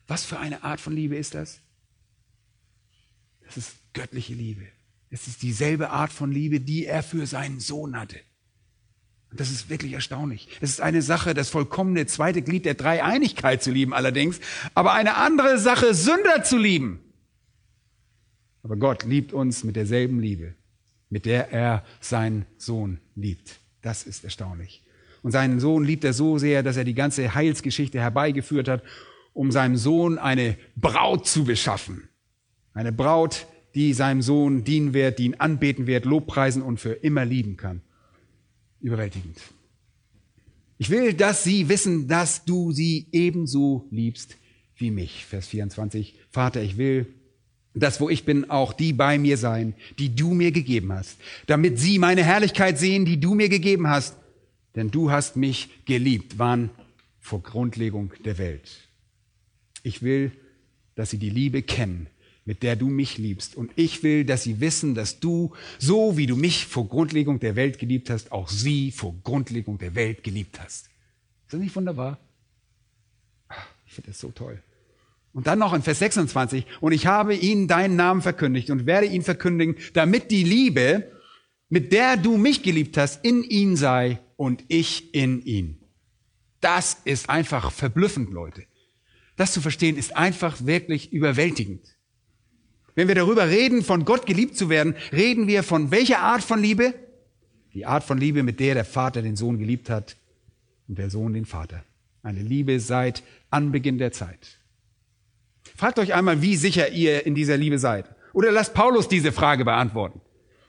[0.09, 1.61] Was für eine Art von Liebe ist das?
[3.45, 4.67] Das ist göttliche Liebe.
[5.09, 8.19] Es ist dieselbe Art von Liebe, die er für seinen Sohn hatte.
[9.31, 10.49] Und das ist wirklich erstaunlich.
[10.61, 14.41] Es ist eine Sache, das vollkommene zweite Glied der Dreieinigkeit zu lieben allerdings,
[14.75, 17.12] aber eine andere Sache, Sünder zu lieben.
[18.63, 20.55] Aber Gott liebt uns mit derselben Liebe,
[21.11, 23.59] mit der er seinen Sohn liebt.
[23.83, 24.83] Das ist erstaunlich.
[25.23, 28.83] Und seinen Sohn liebt er so sehr, dass er die ganze Heilsgeschichte herbeigeführt hat,
[29.33, 32.09] um seinem Sohn eine Braut zu beschaffen.
[32.75, 37.25] Eine Braut, die seinem Sohn dienen wird, die ihn anbeten wird, lobpreisen und für immer
[37.25, 37.83] lieben kann.
[38.81, 39.39] Überwältigend.
[40.79, 44.37] Ich will, dass sie wissen, dass du sie ebenso liebst
[44.77, 45.25] wie mich.
[45.25, 46.19] Vers 24.
[46.31, 47.07] Vater, ich will,
[47.75, 51.79] dass wo ich bin, auch die bei mir sein, die du mir gegeben hast, damit
[51.79, 54.17] sie meine Herrlichkeit sehen, die du mir gegeben hast.
[54.75, 56.71] Denn du hast mich geliebt, wann?
[57.21, 58.89] Vor Grundlegung der Welt.
[59.83, 60.33] Ich will,
[60.95, 62.09] dass sie die Liebe kennen,
[62.45, 63.55] mit der du mich liebst.
[63.55, 67.55] Und ich will, dass sie wissen, dass du, so wie du mich vor Grundlegung der
[67.57, 70.87] Welt geliebt hast, auch sie vor Grundlegung der Welt geliebt hast.
[70.87, 72.19] Ist das nicht wunderbar?
[73.87, 74.63] Ich finde das so toll.
[75.33, 79.07] Und dann noch in Vers 26, und ich habe ihnen deinen Namen verkündigt und werde
[79.07, 81.11] ihn verkündigen, damit die Liebe,
[81.71, 85.79] mit der du mich geliebt hast, in ihn sei und ich in ihn.
[86.61, 88.65] Das ist einfach verblüffend, Leute.
[89.37, 91.97] Das zu verstehen ist einfach wirklich überwältigend.
[92.95, 96.61] Wenn wir darüber reden, von Gott geliebt zu werden, reden wir von welcher Art von
[96.61, 96.95] Liebe?
[97.73, 100.17] Die Art von Liebe, mit der der Vater den Sohn geliebt hat
[100.89, 101.85] und der Sohn den Vater.
[102.23, 104.59] Eine Liebe seit Anbeginn der Zeit.
[105.83, 108.05] Fragt euch einmal, wie sicher ihr in dieser Liebe seid.
[108.35, 110.21] Oder lasst Paulus diese Frage beantworten.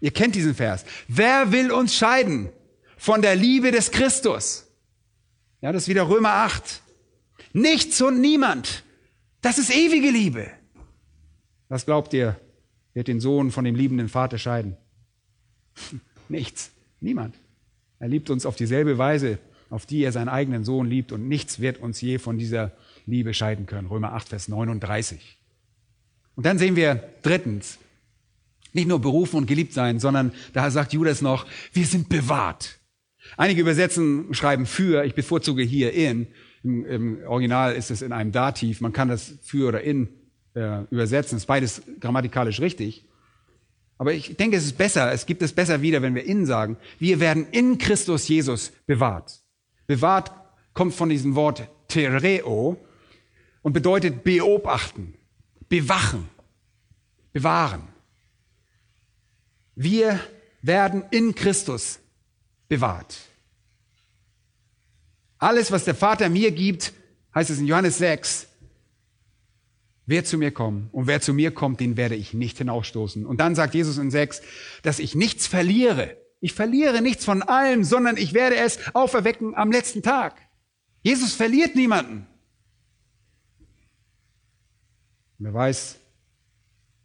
[0.01, 0.85] Ihr kennt diesen Vers.
[1.07, 2.49] Wer will uns scheiden
[2.97, 4.65] von der Liebe des Christus?
[5.61, 6.81] Ja, das ist wieder Römer 8.
[7.53, 8.83] Nichts und niemand.
[9.41, 10.49] Das ist ewige Liebe.
[11.69, 12.35] Was glaubt ihr,
[12.95, 14.77] wird den Sohn von dem liebenden Vater scheiden?
[16.27, 16.71] Nichts.
[17.01, 17.35] Niemand.
[17.99, 19.37] Er liebt uns auf dieselbe Weise,
[19.69, 22.71] auf die er seinen eigenen Sohn liebt und nichts wird uns je von dieser
[23.05, 23.87] Liebe scheiden können.
[23.87, 25.39] Römer 8, Vers 39.
[26.35, 27.79] Und dann sehen wir drittens,
[28.73, 32.79] nicht nur berufen und geliebt sein, sondern da sagt Judas noch, wir sind bewahrt.
[33.37, 36.27] Einige Übersetzen schreiben für, ich bevorzuge hier in.
[36.63, 38.81] Im, im Original ist es in einem Dativ.
[38.81, 40.09] Man kann das für oder in
[40.55, 41.37] äh, übersetzen.
[41.37, 43.05] ist beides grammatikalisch richtig.
[43.97, 46.77] Aber ich denke, es ist besser, es gibt es besser wieder, wenn wir in sagen.
[46.99, 49.41] Wir werden in Christus Jesus bewahrt.
[49.87, 50.31] Bewahrt
[50.73, 52.77] kommt von diesem Wort tereo
[53.63, 55.15] und bedeutet beobachten,
[55.67, 56.29] bewachen,
[57.31, 57.87] bewahren.
[59.73, 60.19] Wir
[60.61, 61.99] werden in Christus
[62.67, 63.17] bewahrt.
[65.39, 66.93] Alles, was der Vater mir gibt,
[67.33, 68.47] heißt es in Johannes 6,
[70.05, 73.25] wer zu mir kommt und wer zu mir kommt, den werde ich nicht hinausstoßen.
[73.25, 74.41] Und dann sagt Jesus in 6,
[74.83, 76.17] dass ich nichts verliere.
[76.39, 80.35] Ich verliere nichts von allem, sondern ich werde es auferwecken am letzten Tag.
[81.01, 82.27] Jesus verliert niemanden.
[85.39, 85.97] Und er weiß,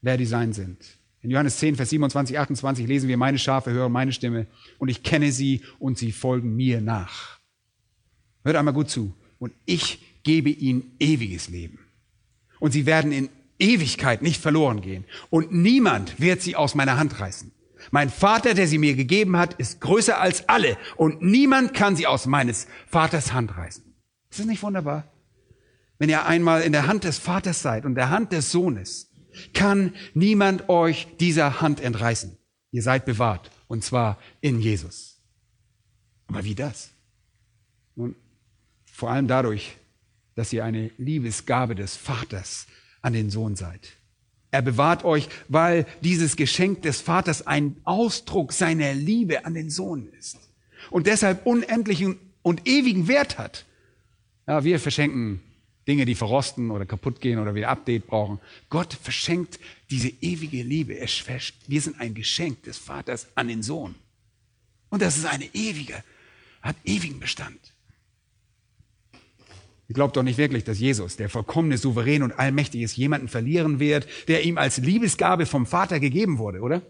[0.02, 0.78] wer die sein sind.
[1.22, 4.46] In Johannes 10, Vers 27, 28 lesen wir, meine Schafe hören meine Stimme
[4.78, 7.38] und ich kenne sie und sie folgen mir nach.
[8.44, 9.14] Hört einmal gut zu.
[9.38, 11.78] Und ich gebe ihnen ewiges Leben.
[12.60, 15.04] Und sie werden in Ewigkeit nicht verloren gehen.
[15.30, 17.52] Und niemand wird sie aus meiner Hand reißen.
[17.90, 20.76] Mein Vater, der sie mir gegeben hat, ist größer als alle.
[20.96, 23.84] Und niemand kann sie aus meines Vaters Hand reißen.
[24.30, 25.04] Ist das nicht wunderbar?
[25.98, 29.10] Wenn ihr einmal in der Hand des Vaters seid und der Hand des Sohnes,
[29.52, 32.36] kann niemand euch dieser Hand entreißen.
[32.70, 33.50] Ihr seid bewahrt.
[33.66, 35.20] Und zwar in Jesus.
[36.28, 36.90] Aber wie das?
[37.96, 38.14] Nun,
[38.92, 39.76] vor allem dadurch,
[40.34, 42.66] dass ihr eine Liebesgabe des Vaters
[43.02, 43.88] an den Sohn seid.
[44.50, 50.08] Er bewahrt euch, weil dieses Geschenk des Vaters ein Ausdruck seiner Liebe an den Sohn
[50.18, 50.38] ist
[50.90, 53.66] und deshalb unendlichen und ewigen Wert hat.
[54.46, 55.42] Ja, wir verschenken
[55.88, 58.38] Dinge, die verrosten oder kaputt gehen oder wieder Update brauchen.
[58.68, 59.58] Gott verschenkt
[59.90, 60.94] diese ewige Liebe.
[61.66, 63.94] Wir sind ein Geschenk des Vaters an den Sohn.
[64.90, 66.04] Und das ist eine ewige,
[66.62, 67.58] hat ewigen Bestand.
[69.88, 73.80] Ihr glaubt doch nicht wirklich, dass Jesus, der vollkommene Souverän und allmächtig ist, jemanden verlieren
[73.80, 76.82] wird, der ihm als Liebesgabe vom Vater gegeben wurde, oder?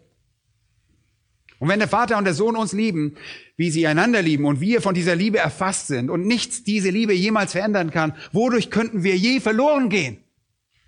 [1.59, 3.17] Und wenn der Vater und der Sohn uns lieben,
[3.57, 7.13] wie sie einander lieben und wir von dieser Liebe erfasst sind und nichts diese Liebe
[7.13, 10.19] jemals verändern kann, wodurch könnten wir je verloren gehen?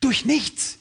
[0.01, 0.79] Durch nichts.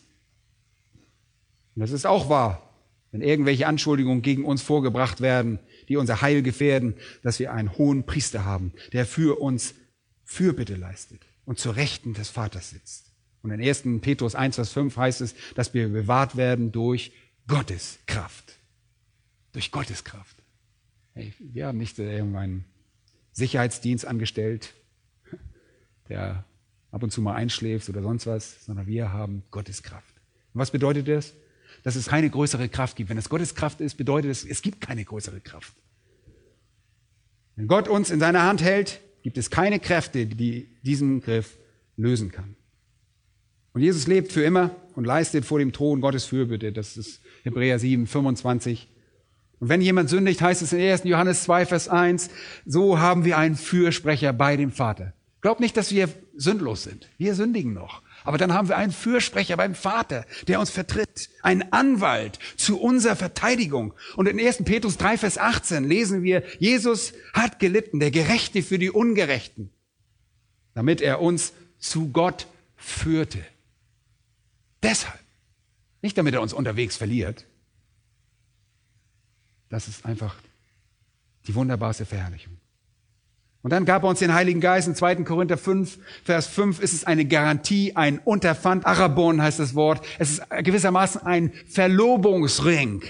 [1.75, 2.69] Und das ist auch wahr,
[3.11, 8.05] wenn irgendwelche Anschuldigungen gegen uns vorgebracht werden, die unser Heil gefährden, dass wir einen hohen
[8.05, 9.73] Priester haben, der für uns
[10.23, 13.11] Fürbitte leistet und zur Rechten des Vaters sitzt.
[13.41, 13.83] Und in 1.
[14.01, 17.11] Petrus 1, Vers 5 heißt es, dass wir bewahrt werden durch
[17.47, 18.48] Gottes Kraft.
[19.51, 20.37] Durch Gottes Kraft.
[21.13, 22.65] Hey, wir haben nicht irgendeinen
[23.33, 24.73] Sicherheitsdienst angestellt,
[26.07, 26.45] der
[26.91, 30.15] ab und zu mal einschläft oder sonst was, sondern wir haben Gottes Kraft.
[30.53, 31.33] Und was bedeutet das?
[31.83, 33.09] Dass es keine größere Kraft gibt.
[33.09, 35.73] Wenn es Gottes Kraft ist, bedeutet es, es gibt keine größere Kraft.
[37.55, 41.57] Wenn Gott uns in seiner Hand hält, gibt es keine Kräfte, die diesen Griff
[41.97, 42.55] lösen kann.
[43.73, 46.71] Und Jesus lebt für immer und leistet vor dem Thron Gottes Fürbitte.
[46.71, 48.87] Das ist Hebräer 7, 25.
[49.59, 51.03] Und wenn jemand sündigt, heißt es in 1.
[51.03, 52.29] Johannes 2, Vers 1,
[52.65, 55.13] so haben wir einen Fürsprecher bei dem Vater.
[55.41, 57.09] Glaubt nicht, dass wir sündlos sind.
[57.17, 58.01] Wir sündigen noch.
[58.23, 63.15] Aber dann haben wir einen Fürsprecher beim Vater, der uns vertritt, einen Anwalt zu unserer
[63.15, 63.93] Verteidigung.
[64.15, 64.63] Und in 1.
[64.65, 69.71] Petrus 3, Vers 18 lesen wir, Jesus hat gelitten, der Gerechte für die Ungerechten,
[70.73, 73.39] damit er uns zu Gott führte.
[74.83, 75.19] Deshalb.
[76.01, 77.45] Nicht damit er uns unterwegs verliert.
[79.69, 80.35] Das ist einfach
[81.47, 82.57] die wunderbarste Verherrlichung.
[83.61, 84.87] Und dann gab er uns den Heiligen Geist.
[84.87, 85.15] In 2.
[85.17, 88.85] Korinther 5, Vers 5 ist es eine Garantie, ein Unterpfand.
[88.85, 90.05] Arabon heißt das Wort.
[90.17, 93.03] Es ist gewissermaßen ein Verlobungsring.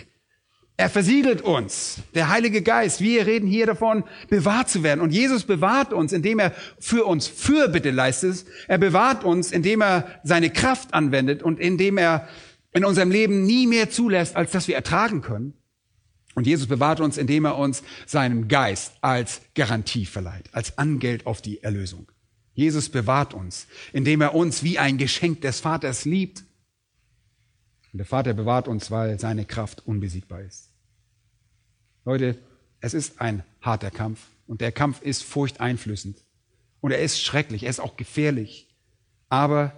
[0.76, 3.02] Er versiegelt uns, der Heilige Geist.
[3.02, 5.02] Wir reden hier davon, bewahrt zu werden.
[5.02, 8.46] Und Jesus bewahrt uns, indem er für uns Fürbitte leistet.
[8.68, 12.28] Er bewahrt uns, indem er seine Kraft anwendet und indem er
[12.72, 15.59] in unserem Leben nie mehr zulässt, als dass wir ertragen können.
[16.40, 21.42] Und Jesus bewahrt uns, indem er uns seinen Geist als Garantie verleiht, als Angeld auf
[21.42, 22.10] die Erlösung.
[22.54, 26.46] Jesus bewahrt uns, indem er uns wie ein Geschenk des Vaters liebt.
[27.92, 30.70] Und der Vater bewahrt uns, weil seine Kraft unbesiegbar ist.
[32.06, 32.38] Leute,
[32.80, 36.24] es ist ein harter Kampf und der Kampf ist furchteinflößend.
[36.80, 38.74] Und er ist schrecklich, er ist auch gefährlich.
[39.28, 39.74] Aber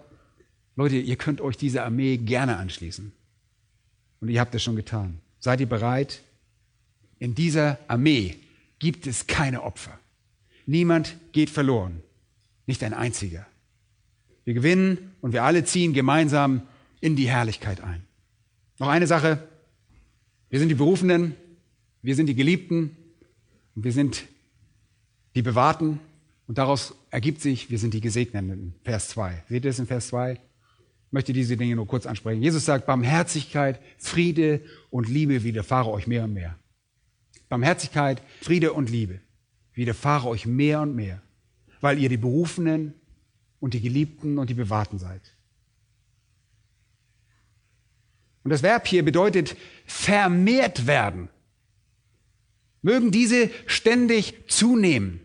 [0.75, 3.13] Leute, ihr könnt euch dieser Armee gerne anschließen.
[4.19, 5.21] Und ihr habt es schon getan.
[5.39, 6.21] Seid ihr bereit,
[7.21, 8.35] in dieser Armee
[8.79, 9.97] gibt es keine Opfer.
[10.65, 12.01] Niemand geht verloren.
[12.65, 13.45] Nicht ein einziger.
[14.43, 16.63] Wir gewinnen und wir alle ziehen gemeinsam
[16.99, 18.01] in die Herrlichkeit ein.
[18.79, 19.47] Noch eine Sache.
[20.49, 21.35] Wir sind die Berufenen,
[22.01, 22.97] wir sind die Geliebten
[23.75, 24.23] und wir sind
[25.35, 25.99] die Bewahrten.
[26.47, 28.73] Und daraus ergibt sich, wir sind die Gesegneten.
[28.83, 29.43] Vers 2.
[29.47, 30.33] Seht ihr das in Vers 2?
[30.33, 30.39] Ich
[31.11, 32.41] möchte diese Dinge nur kurz ansprechen.
[32.41, 36.57] Jesus sagt, Barmherzigkeit, Friede und Liebe widerfahre euch mehr und mehr.
[37.51, 39.19] Barmherzigkeit, Friede und Liebe
[39.73, 41.21] widerfahre euch mehr und mehr,
[41.81, 42.93] weil ihr die Berufenen
[43.59, 45.21] und die Geliebten und die Bewahrten seid.
[48.45, 51.27] Und das Verb hier bedeutet vermehrt werden.
[52.83, 55.19] Mögen diese ständig zunehmen.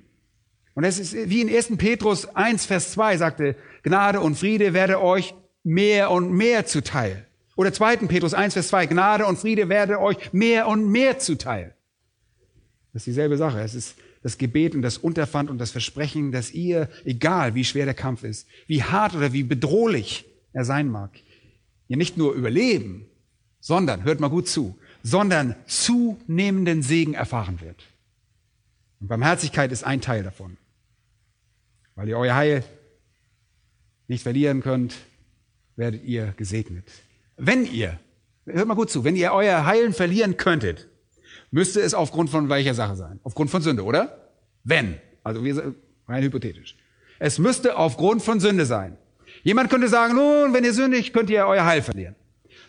[0.74, 1.77] Und es ist wie in 1.
[1.77, 3.55] Petrus 1, Vers 2 sagte,
[3.85, 7.29] Gnade und Friede werde euch mehr und mehr zuteil.
[7.55, 7.99] Oder 2.
[8.09, 11.77] Petrus 1, Vers 2, Gnade und Friede werde euch mehr und mehr zuteil.
[12.97, 13.61] Das ist dieselbe Sache.
[13.61, 17.85] Es ist das Gebet und das Unterpfand und das Versprechen, dass ihr, egal wie schwer
[17.85, 20.25] der Kampf ist, wie hart oder wie bedrohlich
[20.55, 21.11] er sein mag,
[21.89, 23.05] ihr nicht nur überleben,
[23.61, 27.85] sondern, hört mal gut zu, sondern zunehmenden Segen erfahren wird.
[29.01, 30.57] Und Barmherzigkeit ist ein Teil davon.
[31.97, 32.65] Weil ihr euer Heil
[34.09, 34.95] nicht verlieren könnt,
[35.77, 36.91] werdet ihr gesegnet.
[37.37, 38.01] Wenn ihr,
[38.47, 40.89] hört mal gut zu, wenn ihr euer Heilen verlieren könntet,
[41.51, 43.21] müsste es aufgrund von welcher Sache sein?
[43.23, 44.33] Aufgrund von Sünde, oder?
[44.65, 44.97] Wenn.
[45.23, 45.75] Also wir,
[46.09, 46.77] rein hypothetisch.
[47.19, 48.97] Es müsste aufgrund von Sünde sein.
[49.43, 52.15] Jemand könnte sagen, nun, wenn ihr sündigt, könnt ihr euer Heil verlieren.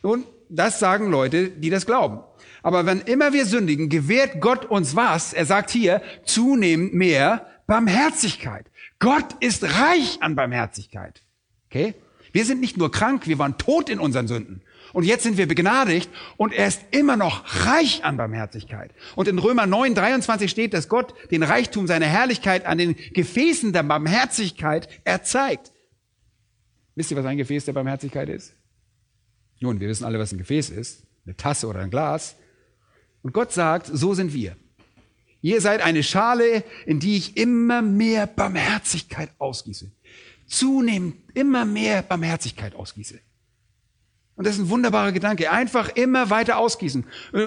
[0.03, 2.19] Nun, das sagen Leute, die das glauben.
[2.63, 5.33] Aber wenn immer wir sündigen, gewährt Gott uns was?
[5.33, 8.65] Er sagt hier, zunehmend mehr Barmherzigkeit.
[8.99, 11.21] Gott ist reich an Barmherzigkeit.
[11.69, 11.93] Okay?
[12.31, 14.61] Wir sind nicht nur krank, wir waren tot in unseren Sünden.
[14.93, 18.91] Und jetzt sind wir begnadigt und er ist immer noch reich an Barmherzigkeit.
[19.15, 23.73] Und in Römer 9, 23 steht, dass Gott den Reichtum seiner Herrlichkeit an den Gefäßen
[23.73, 25.71] der Barmherzigkeit erzeigt.
[26.95, 28.55] Wisst ihr, was ein Gefäß der Barmherzigkeit ist?
[29.59, 32.35] Nun, wir wissen alle, was ein Gefäß ist, eine Tasse oder ein Glas.
[33.21, 34.55] Und Gott sagt, so sind wir.
[35.41, 39.91] Ihr seid eine Schale, in die ich immer mehr Barmherzigkeit ausgieße.
[40.47, 43.19] Zunehmend immer mehr Barmherzigkeit ausgieße.
[44.37, 45.51] Und das ist ein wunderbarer Gedanke.
[45.51, 47.05] Einfach immer weiter ausgießen.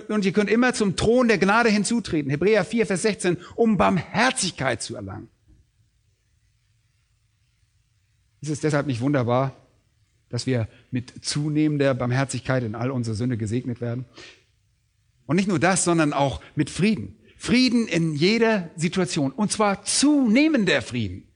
[0.09, 2.31] Und ihr könnt immer zum Thron der Gnade hinzutreten.
[2.31, 5.29] Hebräer 4, Vers 16, um Barmherzigkeit zu erlangen.
[8.41, 9.55] Ist es deshalb nicht wunderbar,
[10.31, 14.05] dass wir mit zunehmender Barmherzigkeit in all unsere Sünde gesegnet werden.
[15.27, 17.17] Und nicht nur das, sondern auch mit Frieden.
[17.37, 19.31] Frieden in jeder Situation.
[19.31, 21.29] Und zwar zunehmender Frieden.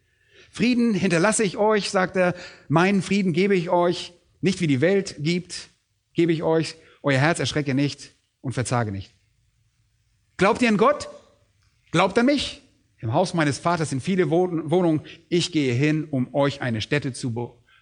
[0.51, 2.35] Frieden hinterlasse ich euch, sagt er,
[2.69, 4.14] meinen Frieden gebe ich euch,
[4.45, 5.71] nicht wie die Welt gibt,
[6.13, 9.15] gebe ich euch, euer Herz erschrecke nicht und verzage nicht.
[10.37, 11.09] Glaubt ihr an Gott?
[11.93, 12.61] Glaubt an mich?
[12.99, 15.01] Im Haus meines Vaters sind viele Wohnungen.
[15.31, 17.33] Ich gehe hin, um euch eine Stätte zu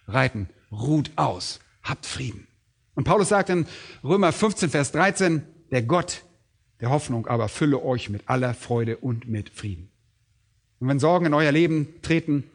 [0.07, 2.47] bereiten ruht aus, habt Frieden.
[2.95, 3.65] Und Paulus sagt in
[4.01, 6.23] Römer 15, Vers 13, der Gott
[6.79, 9.89] der Hoffnung aber fülle euch mit aller Freude und mit Frieden.
[10.79, 12.45] Und wenn Sorgen in euer Leben treten,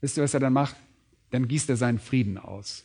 [0.00, 0.74] wisst ihr, was er dann macht?
[1.30, 2.84] Dann gießt er seinen Frieden aus.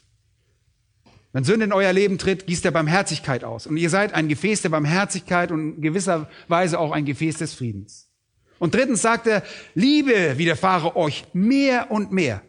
[1.31, 3.67] Wenn Sünde in euer Leben tritt, gießt er Barmherzigkeit aus.
[3.67, 7.53] Und ihr seid ein Gefäß der Barmherzigkeit und in gewisser Weise auch ein Gefäß des
[7.53, 8.09] Friedens.
[8.57, 9.43] Und drittens sagt er,
[9.75, 12.41] Liebe widerfahre euch mehr und mehr.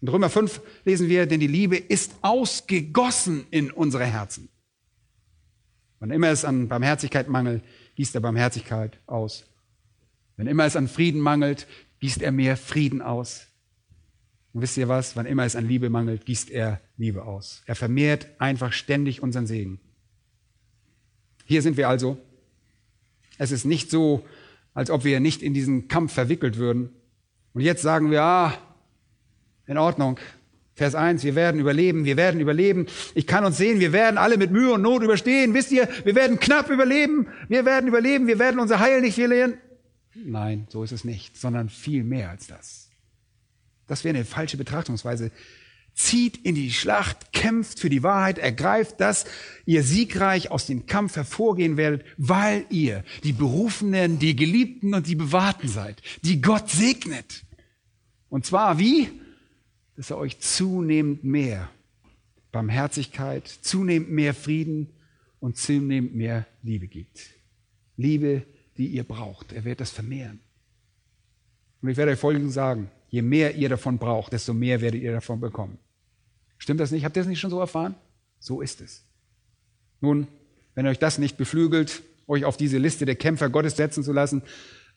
[0.00, 4.48] In Römer 5 lesen wir, denn die Liebe ist ausgegossen in unsere Herzen.
[6.00, 7.62] Wann immer es an Barmherzigkeit mangelt,
[7.94, 9.44] gießt er Barmherzigkeit aus.
[10.36, 11.66] Wenn immer es an Frieden mangelt,
[12.00, 13.46] gießt er mehr Frieden aus.
[14.54, 15.16] Und wisst ihr was?
[15.16, 17.62] Wann immer es an Liebe mangelt, gießt er Liebe aus.
[17.66, 19.80] Er vermehrt einfach ständig unseren Segen.
[21.44, 22.16] Hier sind wir also.
[23.36, 24.24] Es ist nicht so,
[24.72, 26.90] als ob wir nicht in diesen Kampf verwickelt würden.
[27.52, 28.54] Und jetzt sagen wir, ah,
[29.66, 30.18] in Ordnung.
[30.76, 32.86] Vers 1, wir werden überleben, wir werden überleben.
[33.14, 35.54] Ich kann uns sehen, wir werden alle mit Mühe und Not überstehen.
[35.54, 39.54] Wisst ihr, wir werden knapp überleben, wir werden überleben, wir werden unser Heil nicht verlieren.
[40.14, 42.83] Nein, so ist es nicht, sondern viel mehr als das.
[43.86, 45.30] Das wäre eine falsche Betrachtungsweise.
[45.94, 49.26] Zieht in die Schlacht, kämpft für die Wahrheit, ergreift, dass
[49.64, 55.14] ihr siegreich aus dem Kampf hervorgehen werdet, weil ihr die Berufenen, die Geliebten und die
[55.14, 57.44] Bewahrten seid, die Gott segnet.
[58.28, 59.08] Und zwar wie?
[59.96, 61.70] dass er euch zunehmend mehr
[62.52, 64.88] Barmherzigkeit, zunehmend mehr Frieden
[65.40, 67.30] und zunehmend mehr Liebe gibt.
[67.96, 68.42] Liebe,
[68.76, 69.52] die ihr braucht.
[69.52, 70.40] Er wird das vermehren.
[71.80, 72.90] Und ich werde euch Folgendes sagen.
[73.14, 75.78] Je mehr ihr davon braucht, desto mehr werdet ihr davon bekommen.
[76.58, 77.04] Stimmt das nicht?
[77.04, 77.94] Habt ihr das nicht schon so erfahren?
[78.40, 79.04] So ist es.
[80.00, 80.26] Nun,
[80.74, 84.42] wenn euch das nicht beflügelt, euch auf diese Liste der Kämpfer Gottes setzen zu lassen,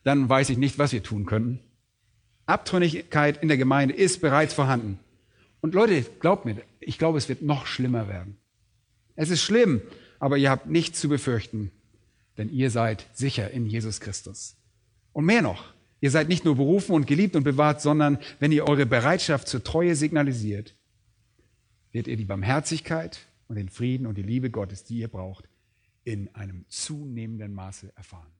[0.02, 1.60] dann weiß ich nicht, was wir tun könnten.
[2.46, 4.98] Abtrünnigkeit in der Gemeinde ist bereits vorhanden.
[5.60, 8.36] Und Leute, glaubt mir, ich glaube, es wird noch schlimmer werden.
[9.14, 9.80] Es ist schlimm,
[10.18, 11.70] aber ihr habt nichts zu befürchten,
[12.36, 14.56] denn ihr seid sicher in Jesus Christus.
[15.12, 18.68] Und mehr noch, ihr seid nicht nur berufen und geliebt und bewahrt, sondern wenn ihr
[18.68, 20.74] eure Bereitschaft zur Treue signalisiert,
[21.92, 25.48] wird ihr die Barmherzigkeit und den Frieden und die Liebe Gottes, die ihr braucht,
[26.04, 28.37] in einem zunehmenden Maße erfahren.